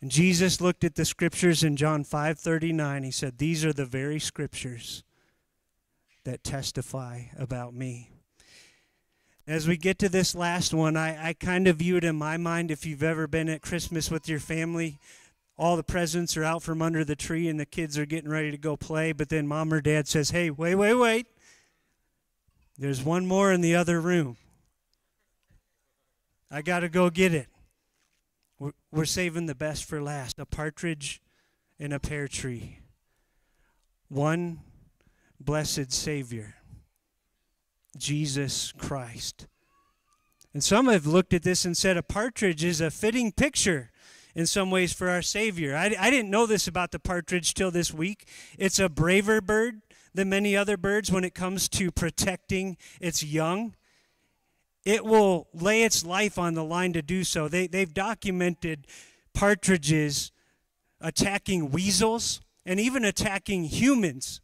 And 0.00 0.10
Jesus 0.10 0.60
looked 0.60 0.82
at 0.82 0.96
the 0.96 1.04
scriptures 1.04 1.62
in 1.62 1.76
John 1.76 2.04
5:39. 2.04 3.04
He 3.04 3.10
said, 3.10 3.38
"These 3.38 3.64
are 3.64 3.72
the 3.72 3.86
very 3.86 4.18
scriptures 4.18 5.04
that 6.24 6.42
testify 6.42 7.26
about 7.36 7.74
me." 7.74 8.10
As 9.46 9.68
we 9.68 9.76
get 9.76 9.98
to 10.00 10.08
this 10.08 10.34
last 10.34 10.72
one, 10.74 10.96
I, 10.96 11.28
I 11.28 11.32
kind 11.34 11.66
of 11.66 11.78
view 11.78 11.96
it 11.96 12.04
in 12.04 12.16
my 12.16 12.36
mind 12.36 12.70
if 12.70 12.86
you've 12.86 13.02
ever 13.02 13.26
been 13.26 13.48
at 13.48 13.62
Christmas 13.62 14.10
with 14.10 14.28
your 14.28 14.40
family 14.40 14.98
all 15.60 15.76
the 15.76 15.82
presents 15.82 16.38
are 16.38 16.42
out 16.42 16.62
from 16.62 16.80
under 16.80 17.04
the 17.04 17.14
tree 17.14 17.46
and 17.46 17.60
the 17.60 17.66
kids 17.66 17.98
are 17.98 18.06
getting 18.06 18.30
ready 18.30 18.50
to 18.50 18.56
go 18.56 18.78
play, 18.78 19.12
but 19.12 19.28
then 19.28 19.46
mom 19.46 19.74
or 19.74 19.82
dad 19.82 20.08
says, 20.08 20.30
Hey, 20.30 20.48
wait, 20.48 20.74
wait, 20.74 20.94
wait. 20.94 21.26
There's 22.78 23.02
one 23.02 23.26
more 23.26 23.52
in 23.52 23.60
the 23.60 23.76
other 23.76 24.00
room. 24.00 24.38
I 26.50 26.62
got 26.62 26.80
to 26.80 26.88
go 26.88 27.10
get 27.10 27.34
it. 27.34 27.48
We're, 28.58 28.72
we're 28.90 29.04
saving 29.04 29.46
the 29.46 29.54
best 29.54 29.84
for 29.84 30.00
last 30.00 30.38
a 30.38 30.46
partridge 30.46 31.20
in 31.78 31.92
a 31.92 32.00
pear 32.00 32.26
tree. 32.26 32.78
One 34.08 34.60
blessed 35.38 35.92
Savior, 35.92 36.54
Jesus 37.98 38.72
Christ. 38.78 39.46
And 40.54 40.64
some 40.64 40.88
have 40.88 41.06
looked 41.06 41.34
at 41.34 41.42
this 41.42 41.66
and 41.66 41.76
said 41.76 41.98
a 41.98 42.02
partridge 42.02 42.64
is 42.64 42.80
a 42.80 42.90
fitting 42.90 43.30
picture 43.30 43.90
in 44.34 44.46
some 44.46 44.70
ways 44.70 44.92
for 44.92 45.08
our 45.08 45.22
Savior. 45.22 45.76
I, 45.76 45.94
I 45.98 46.10
didn't 46.10 46.30
know 46.30 46.46
this 46.46 46.66
about 46.66 46.92
the 46.92 46.98
partridge 46.98 47.54
till 47.54 47.70
this 47.70 47.92
week. 47.92 48.28
It's 48.58 48.78
a 48.78 48.88
braver 48.88 49.40
bird 49.40 49.82
than 50.14 50.28
many 50.28 50.56
other 50.56 50.76
birds 50.76 51.10
when 51.10 51.24
it 51.24 51.34
comes 51.34 51.68
to 51.70 51.90
protecting 51.90 52.76
its 53.00 53.22
young. 53.22 53.74
It 54.84 55.04
will 55.04 55.48
lay 55.52 55.82
its 55.82 56.04
life 56.04 56.38
on 56.38 56.54
the 56.54 56.64
line 56.64 56.92
to 56.94 57.02
do 57.02 57.24
so. 57.24 57.48
They, 57.48 57.66
they've 57.66 57.92
documented 57.92 58.86
partridges 59.34 60.32
attacking 61.00 61.70
weasels 61.70 62.40
and 62.64 62.80
even 62.80 63.04
attacking 63.04 63.64
humans 63.64 64.40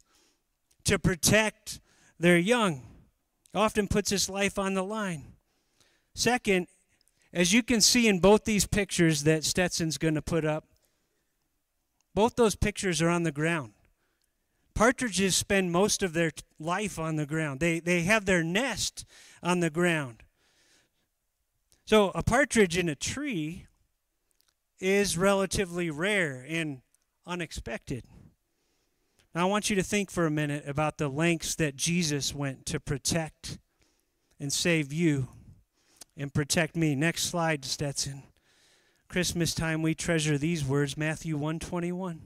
to 0.85 0.97
protect 0.97 1.79
their 2.19 2.37
young. 2.37 2.83
often 3.53 3.87
puts 3.87 4.11
its 4.11 4.29
life 4.29 4.59
on 4.59 4.73
the 4.73 4.83
line. 4.83 5.33
Second, 6.13 6.67
as 7.33 7.53
you 7.53 7.61
can 7.63 7.81
see 7.81 8.07
in 8.07 8.19
both 8.19 8.45
these 8.45 8.65
pictures 8.65 9.23
that 9.23 9.43
Stetson's 9.43 9.97
going 9.97 10.15
to 10.15 10.21
put 10.21 10.45
up, 10.45 10.65
both 12.13 12.35
those 12.35 12.55
pictures 12.55 13.01
are 13.01 13.09
on 13.09 13.23
the 13.23 13.31
ground. 13.31 13.73
Partridges 14.73 15.35
spend 15.35 15.71
most 15.71 16.03
of 16.03 16.13
their 16.13 16.31
life 16.59 16.99
on 16.99 17.15
the 17.15 17.25
ground. 17.25 17.59
They, 17.59 17.79
they 17.79 18.01
have 18.01 18.25
their 18.25 18.43
nest 18.43 19.05
on 19.41 19.59
the 19.59 19.69
ground. 19.69 20.23
So 21.85 22.11
a 22.13 22.21
partridge 22.21 22.77
in 22.77 22.89
a 22.89 22.95
tree 22.95 23.65
is 24.79 25.17
relatively 25.17 25.89
rare 25.89 26.45
and 26.47 26.81
unexpected. 27.25 28.03
Now, 29.33 29.43
I 29.43 29.49
want 29.49 29.69
you 29.69 29.75
to 29.75 29.83
think 29.83 30.09
for 30.09 30.25
a 30.25 30.31
minute 30.31 30.67
about 30.67 30.97
the 30.97 31.09
lengths 31.09 31.55
that 31.55 31.75
Jesus 31.75 32.33
went 32.33 32.65
to 32.67 32.79
protect 32.79 33.59
and 34.39 34.51
save 34.51 34.91
you 34.91 35.29
and 36.17 36.33
protect 36.33 36.75
me. 36.75 36.95
Next 36.95 37.25
slide, 37.25 37.63
Stetson. 37.63 38.23
Christmas 39.07 39.53
time 39.53 39.81
we 39.81 39.93
treasure 39.93 40.37
these 40.37 40.65
words, 40.65 40.97
Matthew 40.97 41.35
121. 41.35 42.21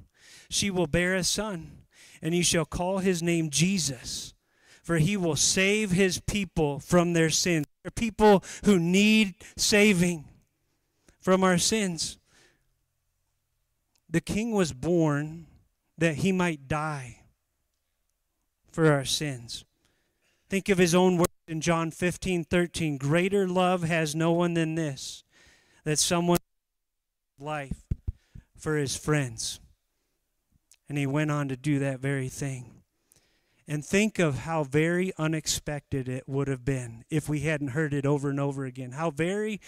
She 0.50 0.72
will 0.72 0.88
bear 0.88 1.16
a 1.16 1.24
son, 1.24 1.84
and 2.22 2.34
you 2.34 2.44
shall 2.44 2.66
call 2.66 3.00
his 3.00 3.22
name 3.22 3.50
Jesus, 3.50 4.34
for 4.82 4.98
he 4.98 5.16
will 5.16 5.36
save 5.36 5.92
his 5.92 6.20
people 6.20 6.80
from 6.80 7.14
their 7.14 7.30
sins. 7.30 7.68
There 7.84 7.90
are 7.90 7.92
people 7.92 8.44
who 8.66 8.80
need 8.80 9.36
saving 9.56 10.26
from 11.20 11.44
our 11.44 11.58
sins. 11.58 12.18
The 14.10 14.22
king 14.22 14.52
was 14.52 14.74
born 14.74 15.46
that 15.98 16.16
he 16.16 16.32
might 16.32 16.68
die 16.68 17.20
for 18.72 18.92
our 18.92 19.06
sins. 19.06 19.64
Think 20.52 20.68
of 20.68 20.80
his 20.80 20.94
own 20.94 21.16
words 21.16 21.32
in 21.48 21.62
John 21.62 21.92
15 21.92 22.44
13. 22.44 22.98
Greater 22.98 23.48
love 23.48 23.84
has 23.84 24.14
no 24.14 24.34
one 24.34 24.54
than 24.54 24.76
this, 24.76 25.24
that 25.86 25.98
someone 25.98 26.40
life 27.40 27.86
for 28.58 28.76
his 28.76 28.98
friends. 28.98 29.62
And 30.90 30.98
he 30.98 31.08
went 31.08 31.32
on 31.32 31.48
to 31.48 31.56
do 31.56 31.80
that 31.80 32.02
very 32.02 32.28
thing. 32.28 32.84
And 33.66 33.86
think 33.86 34.20
of 34.20 34.40
how 34.40 34.66
very 34.66 35.14
unexpected 35.18 36.10
it 36.10 36.28
would 36.28 36.50
have 36.50 36.66
been 36.66 37.06
if 37.10 37.30
we 37.30 37.40
hadn't 37.40 37.70
heard 37.70 37.94
it 37.94 38.06
over 38.06 38.30
and 38.30 38.38
over 38.38 38.66
again. 38.66 38.92
How 38.92 39.10
very 39.10 39.62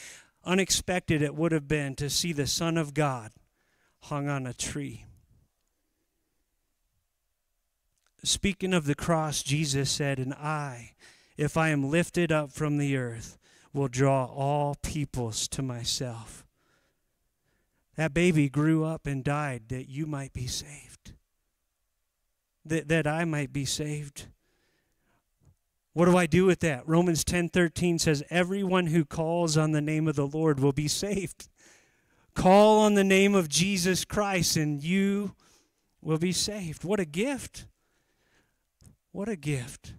unexpected 0.44 1.22
it 1.22 1.34
would 1.34 1.54
have 1.54 1.70
been 1.70 1.96
to 1.96 2.10
see 2.10 2.34
the 2.34 2.46
Son 2.46 2.78
of 2.78 2.94
God 2.94 3.32
hung 4.02 4.28
on 4.28 4.46
a 4.46 4.54
tree. 4.54 5.06
Speaking 8.24 8.74
of 8.74 8.86
the 8.86 8.96
cross, 8.96 9.44
Jesus 9.44 9.92
said, 9.92 10.18
And 10.18 10.34
I, 10.34 10.92
if 11.38 11.58
I 11.58 11.70
am 11.70 11.90
lifted 11.90 12.32
up 12.32 12.52
from 12.52 12.78
the 12.78 12.96
earth, 12.96 13.38
will 13.74 13.90
draw 13.90 14.26
all 14.26 14.76
peoples 14.82 15.48
to 15.50 15.62
myself. 15.62 16.46
That 17.96 18.14
baby 18.14 18.50
grew 18.50 18.86
up 18.86 19.06
and 19.06 19.24
died 19.24 19.64
that 19.70 19.90
you 19.90 20.06
might 20.06 20.34
be 20.34 20.48
saved, 20.48 21.12
that, 22.66 22.88
that 22.88 23.06
I 23.06 23.26
might 23.26 23.52
be 23.52 23.66
saved. 23.66 24.28
What 25.94 26.06
do 26.06 26.18
I 26.18 26.26
do 26.26 26.46
with 26.46 26.60
that? 26.62 26.88
Romans 26.88 27.24
10:13 27.24 28.00
says 28.00 28.24
everyone 28.32 28.88
who 28.88 29.06
calls 29.06 29.58
on 29.58 29.74
the 29.74 29.82
name 29.82 30.08
of 30.08 30.16
the 30.16 30.26
Lord 30.26 30.60
will 30.60 30.72
be 30.72 30.88
saved. 30.88 31.50
Call 32.34 32.80
on 32.80 32.96
the 32.96 33.04
name 33.04 33.36
of 33.36 33.48
Jesus 33.48 34.06
Christ 34.06 34.58
and 34.58 34.84
you 34.84 35.36
will 36.02 36.18
be 36.18 36.32
saved. 36.32 36.84
What 36.84 37.00
a 37.00 37.06
gift. 37.06 37.68
What 39.14 39.30
a 39.30 39.36
gift. 39.36 39.94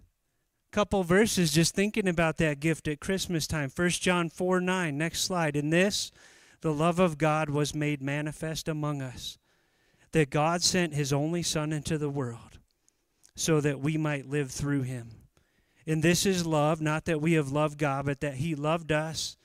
Couple 0.73 1.01
verses 1.05 1.53
just 1.53 1.73
thinking 1.73 2.05
about 2.05 2.35
that 2.37 2.59
gift 2.59 2.85
at 2.89 2.99
Christmas 2.99 3.47
time. 3.47 3.71
1 3.73 3.89
John 3.91 4.29
4 4.29 4.59
9. 4.59 4.97
Next 4.97 5.21
slide. 5.21 5.55
In 5.55 5.69
this, 5.69 6.11
the 6.59 6.73
love 6.73 6.99
of 6.99 7.17
God 7.17 7.49
was 7.49 7.73
made 7.73 8.01
manifest 8.01 8.67
among 8.67 9.01
us, 9.01 9.37
that 10.11 10.29
God 10.29 10.61
sent 10.61 10.93
his 10.93 11.13
only 11.13 11.43
Son 11.43 11.71
into 11.71 11.97
the 11.97 12.09
world 12.09 12.59
so 13.37 13.61
that 13.61 13.79
we 13.79 13.95
might 13.95 14.29
live 14.29 14.51
through 14.51 14.81
him. 14.81 15.11
And 15.87 16.03
this 16.03 16.25
is 16.25 16.45
love, 16.45 16.81
not 16.81 17.05
that 17.05 17.21
we 17.21 17.33
have 17.33 17.53
loved 17.53 17.77
God, 17.77 18.05
but 18.07 18.19
that 18.19 18.35
he 18.35 18.53
loved 18.53 18.91
us 18.91 19.37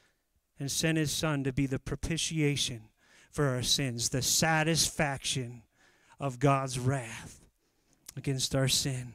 and 0.59 0.69
sent 0.69 0.99
his 0.99 1.13
Son 1.13 1.45
to 1.45 1.53
be 1.53 1.67
the 1.67 1.79
propitiation 1.79 2.89
for 3.31 3.47
our 3.47 3.63
sins, 3.63 4.09
the 4.09 4.23
satisfaction 4.23 5.63
of 6.19 6.41
God's 6.41 6.77
wrath 6.77 7.41
against 8.17 8.57
our 8.57 8.67
sin. 8.67 9.13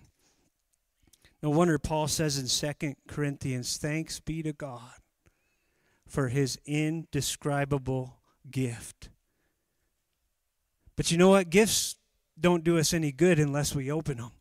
No 1.41 1.50
wonder 1.50 1.78
Paul 1.78 2.08
says 2.08 2.38
in 2.38 2.76
2 2.80 2.95
Corinthians, 3.08 3.78
Thanks 3.78 4.19
be 4.19 4.41
to 4.43 4.54
God 4.54 4.93
for 6.08 6.30
his 6.30 6.58
indescribable 6.65 8.17
gift. 8.50 9.10
But 10.95 11.12
you 11.12 11.17
know 11.17 11.30
what? 11.30 11.50
Gifts 11.50 11.95
don't 12.39 12.63
do 12.63 12.78
us 12.78 12.93
any 12.93 13.12
good 13.12 13.39
unless 13.39 13.76
we 13.76 13.91
open 13.91 14.17
them. 14.17 14.32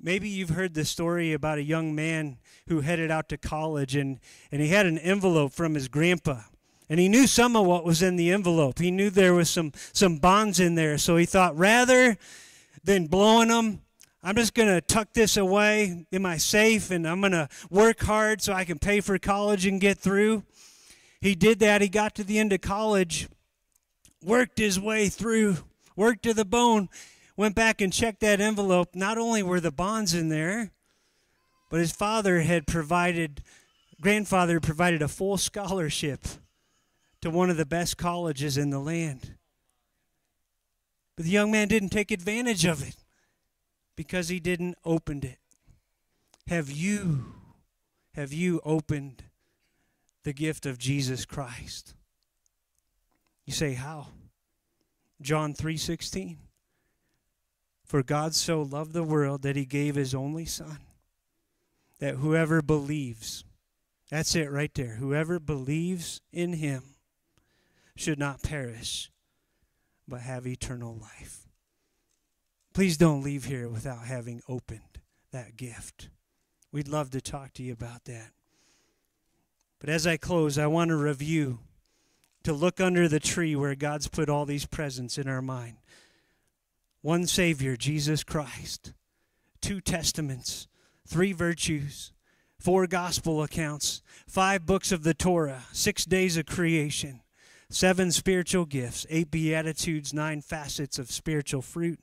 Maybe 0.00 0.28
you've 0.28 0.50
heard 0.50 0.74
the 0.74 0.84
story 0.84 1.32
about 1.32 1.58
a 1.58 1.62
young 1.62 1.94
man 1.94 2.38
who 2.68 2.80
headed 2.80 3.10
out 3.10 3.28
to 3.30 3.38
college 3.38 3.96
and, 3.96 4.20
and 4.52 4.60
he 4.60 4.68
had 4.68 4.84
an 4.84 4.98
envelope 4.98 5.52
from 5.52 5.74
his 5.74 5.88
grandpa. 5.88 6.42
And 6.90 7.00
he 7.00 7.08
knew 7.08 7.26
some 7.26 7.56
of 7.56 7.64
what 7.64 7.84
was 7.84 8.02
in 8.02 8.16
the 8.16 8.30
envelope. 8.30 8.78
He 8.78 8.90
knew 8.90 9.08
there 9.08 9.32
was 9.32 9.48
some, 9.48 9.72
some 9.94 10.18
bonds 10.18 10.60
in 10.60 10.74
there. 10.74 10.98
So 10.98 11.16
he 11.16 11.24
thought 11.24 11.56
rather 11.56 12.18
than 12.82 13.06
blowing 13.06 13.48
them, 13.48 13.80
I'm 14.26 14.36
just 14.36 14.54
going 14.54 14.70
to 14.70 14.80
tuck 14.80 15.12
this 15.12 15.36
away 15.36 16.06
in 16.10 16.22
my 16.22 16.38
safe 16.38 16.90
and 16.90 17.06
I'm 17.06 17.20
going 17.20 17.32
to 17.32 17.46
work 17.68 18.00
hard 18.00 18.40
so 18.40 18.54
I 18.54 18.64
can 18.64 18.78
pay 18.78 19.02
for 19.02 19.18
college 19.18 19.66
and 19.66 19.78
get 19.78 19.98
through. 19.98 20.44
He 21.20 21.34
did 21.34 21.58
that. 21.58 21.82
He 21.82 21.90
got 21.90 22.14
to 22.14 22.24
the 22.24 22.38
end 22.38 22.50
of 22.54 22.62
college, 22.62 23.28
worked 24.24 24.58
his 24.58 24.80
way 24.80 25.10
through, 25.10 25.58
worked 25.94 26.22
to 26.22 26.32
the 26.32 26.46
bone, 26.46 26.88
went 27.36 27.54
back 27.54 27.82
and 27.82 27.92
checked 27.92 28.20
that 28.20 28.40
envelope. 28.40 28.94
Not 28.94 29.18
only 29.18 29.42
were 29.42 29.60
the 29.60 29.70
bonds 29.70 30.14
in 30.14 30.30
there, 30.30 30.70
but 31.68 31.80
his 31.80 31.92
father 31.92 32.40
had 32.40 32.66
provided, 32.66 33.42
grandfather 34.00 34.58
provided 34.58 35.02
a 35.02 35.08
full 35.08 35.36
scholarship 35.36 36.24
to 37.20 37.28
one 37.28 37.50
of 37.50 37.58
the 37.58 37.66
best 37.66 37.98
colleges 37.98 38.56
in 38.56 38.70
the 38.70 38.80
land. 38.80 39.34
But 41.14 41.26
the 41.26 41.30
young 41.30 41.50
man 41.50 41.68
didn't 41.68 41.90
take 41.90 42.10
advantage 42.10 42.64
of 42.64 42.82
it 42.82 43.03
because 43.96 44.28
he 44.28 44.40
didn't 44.40 44.76
open 44.84 45.22
it. 45.22 45.38
Have 46.48 46.70
you 46.70 47.34
have 48.14 48.32
you 48.32 48.60
opened 48.64 49.24
the 50.22 50.32
gift 50.32 50.66
of 50.66 50.78
Jesus 50.78 51.24
Christ? 51.24 51.94
You 53.44 53.52
say 53.52 53.74
how? 53.74 54.08
John 55.20 55.54
3:16 55.54 56.36
For 57.84 58.02
God 58.02 58.34
so 58.34 58.62
loved 58.62 58.92
the 58.92 59.02
world 59.04 59.42
that 59.42 59.56
he 59.56 59.64
gave 59.64 59.94
his 59.94 60.14
only 60.14 60.44
son 60.44 60.78
that 61.98 62.16
whoever 62.16 62.60
believes 62.60 63.44
that's 64.10 64.34
it 64.34 64.50
right 64.50 64.72
there 64.74 64.96
whoever 64.96 65.38
believes 65.38 66.20
in 66.32 66.54
him 66.54 66.82
should 67.96 68.18
not 68.18 68.42
perish 68.42 69.10
but 70.06 70.20
have 70.20 70.46
eternal 70.46 70.94
life. 70.94 71.43
Please 72.74 72.96
don't 72.96 73.22
leave 73.22 73.44
here 73.44 73.68
without 73.68 74.04
having 74.04 74.42
opened 74.48 74.98
that 75.30 75.56
gift. 75.56 76.08
We'd 76.72 76.88
love 76.88 77.10
to 77.10 77.20
talk 77.20 77.52
to 77.54 77.62
you 77.62 77.72
about 77.72 78.04
that. 78.06 78.30
But 79.78 79.90
as 79.90 80.08
I 80.08 80.16
close, 80.16 80.58
I 80.58 80.66
want 80.66 80.88
to 80.88 80.96
review 80.96 81.60
to 82.42 82.52
look 82.52 82.80
under 82.80 83.08
the 83.08 83.20
tree 83.20 83.54
where 83.54 83.76
God's 83.76 84.08
put 84.08 84.28
all 84.28 84.44
these 84.44 84.66
presents 84.66 85.18
in 85.18 85.28
our 85.28 85.40
mind. 85.40 85.76
One 87.00 87.28
Savior, 87.28 87.76
Jesus 87.76 88.24
Christ. 88.24 88.92
Two 89.60 89.80
Testaments, 89.80 90.66
three 91.06 91.32
virtues, 91.32 92.12
four 92.58 92.88
gospel 92.88 93.42
accounts, 93.44 94.02
five 94.26 94.66
books 94.66 94.90
of 94.90 95.04
the 95.04 95.14
Torah, 95.14 95.62
six 95.72 96.04
days 96.04 96.36
of 96.36 96.46
creation, 96.46 97.20
seven 97.70 98.10
spiritual 98.10 98.64
gifts, 98.64 99.06
eight 99.10 99.30
beatitudes, 99.30 100.12
nine 100.12 100.40
facets 100.40 100.98
of 100.98 101.10
spiritual 101.10 101.62
fruit, 101.62 102.00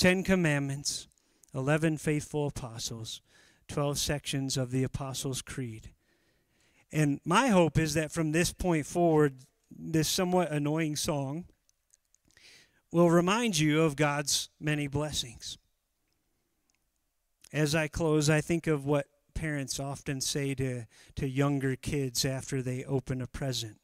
Ten 0.00 0.22
Commandments, 0.24 1.08
11 1.54 1.98
faithful 1.98 2.46
apostles, 2.46 3.20
12 3.68 3.98
sections 3.98 4.56
of 4.56 4.70
the 4.70 4.82
Apostles' 4.82 5.42
Creed. 5.42 5.90
And 6.90 7.20
my 7.22 7.48
hope 7.48 7.78
is 7.78 7.92
that 7.92 8.10
from 8.10 8.32
this 8.32 8.50
point 8.50 8.86
forward, 8.86 9.34
this 9.70 10.08
somewhat 10.08 10.52
annoying 10.52 10.96
song 10.96 11.44
will 12.90 13.10
remind 13.10 13.58
you 13.58 13.82
of 13.82 13.94
God's 13.94 14.48
many 14.58 14.86
blessings. 14.86 15.58
As 17.52 17.74
I 17.74 17.86
close, 17.86 18.30
I 18.30 18.40
think 18.40 18.66
of 18.66 18.86
what 18.86 19.06
parents 19.34 19.78
often 19.78 20.22
say 20.22 20.54
to, 20.54 20.86
to 21.16 21.28
younger 21.28 21.76
kids 21.76 22.24
after 22.24 22.62
they 22.62 22.84
open 22.84 23.20
a 23.20 23.26
present. 23.26 23.76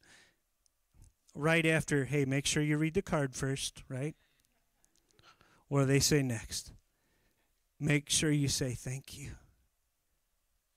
Right 1.34 1.66
after, 1.66 2.06
hey, 2.06 2.24
make 2.24 2.46
sure 2.46 2.62
you 2.62 2.78
read 2.78 2.94
the 2.94 3.02
card 3.02 3.34
first, 3.34 3.82
right? 3.90 4.16
What 5.68 5.80
do 5.80 5.86
they 5.86 6.00
say 6.00 6.22
next? 6.22 6.72
Make 7.78 8.08
sure 8.08 8.30
you 8.30 8.48
say 8.48 8.72
thank 8.72 9.18
you. 9.18 9.30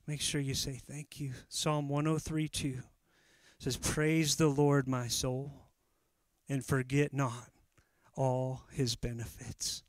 make 0.08 0.22
sure 0.22 0.42
you 0.42 0.56
say 0.56 0.74
thank 0.74 1.20
you. 1.20 1.32
Psalm 1.48 1.88
103 1.88 2.48
2 2.48 2.80
says, 3.60 3.78
Praise 3.78 4.38
the 4.38 4.48
Lord, 4.48 4.88
my 4.88 5.08
soul, 5.08 5.52
and 6.48 6.66
forget 6.66 7.14
not 7.14 7.50
all 8.16 8.64
his 8.72 8.96
benefits. 8.96 9.84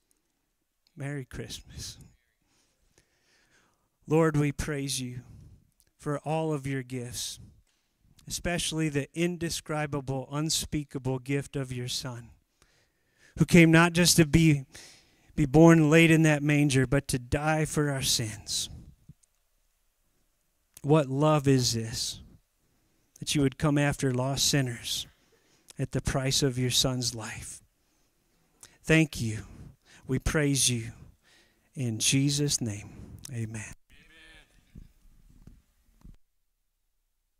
Merry 0.97 1.25
Christmas. 1.25 1.97
Lord, 4.07 4.37
we 4.37 4.53
praise 4.53 5.01
you 5.01 5.21
for 5.97 6.19
all 6.21 6.53
of 6.53 6.67
your 6.67 6.83
gifts, 6.83 7.39
especially 8.29 8.89
the 8.89 9.09
indescribable, 9.15 10.29
unspeakable 10.31 11.21
gift 11.21 11.57
of 11.57 11.73
your 11.73 11.89
Son, 11.89 12.31
who 13.39 13.45
came 13.45 13.71
not 13.71 13.93
just 13.93 14.17
to 14.17 14.27
be, 14.27 14.65
be 15.37 15.47
born 15.47 15.91
late 15.91 16.11
in 16.11 16.23
that 16.23 16.43
manger, 16.43 16.87
but 16.87 17.09
to 17.09 17.19
die 17.19 17.65
for 17.65 17.91
our 17.91 18.03
sins. 18.03 18.69
What 20.83 21.09
love 21.09 21.47
is 21.47 21.73
this? 21.73 22.21
That 23.19 23.35
you 23.35 23.43
would 23.43 23.59
come 23.59 23.79
after 23.79 24.13
lost 24.13 24.49
sinners 24.49 25.07
at 25.79 25.93
the 25.93 26.01
price 26.01 26.43
of 26.43 26.59
your 26.59 26.71
Son's 26.71 27.15
life. 27.15 27.61
Thank 28.83 29.21
you. 29.21 29.41
We 30.07 30.19
praise 30.19 30.69
you. 30.69 30.93
In 31.75 31.99
Jesus' 31.99 32.61
name, 32.61 32.91
amen. 33.33 33.80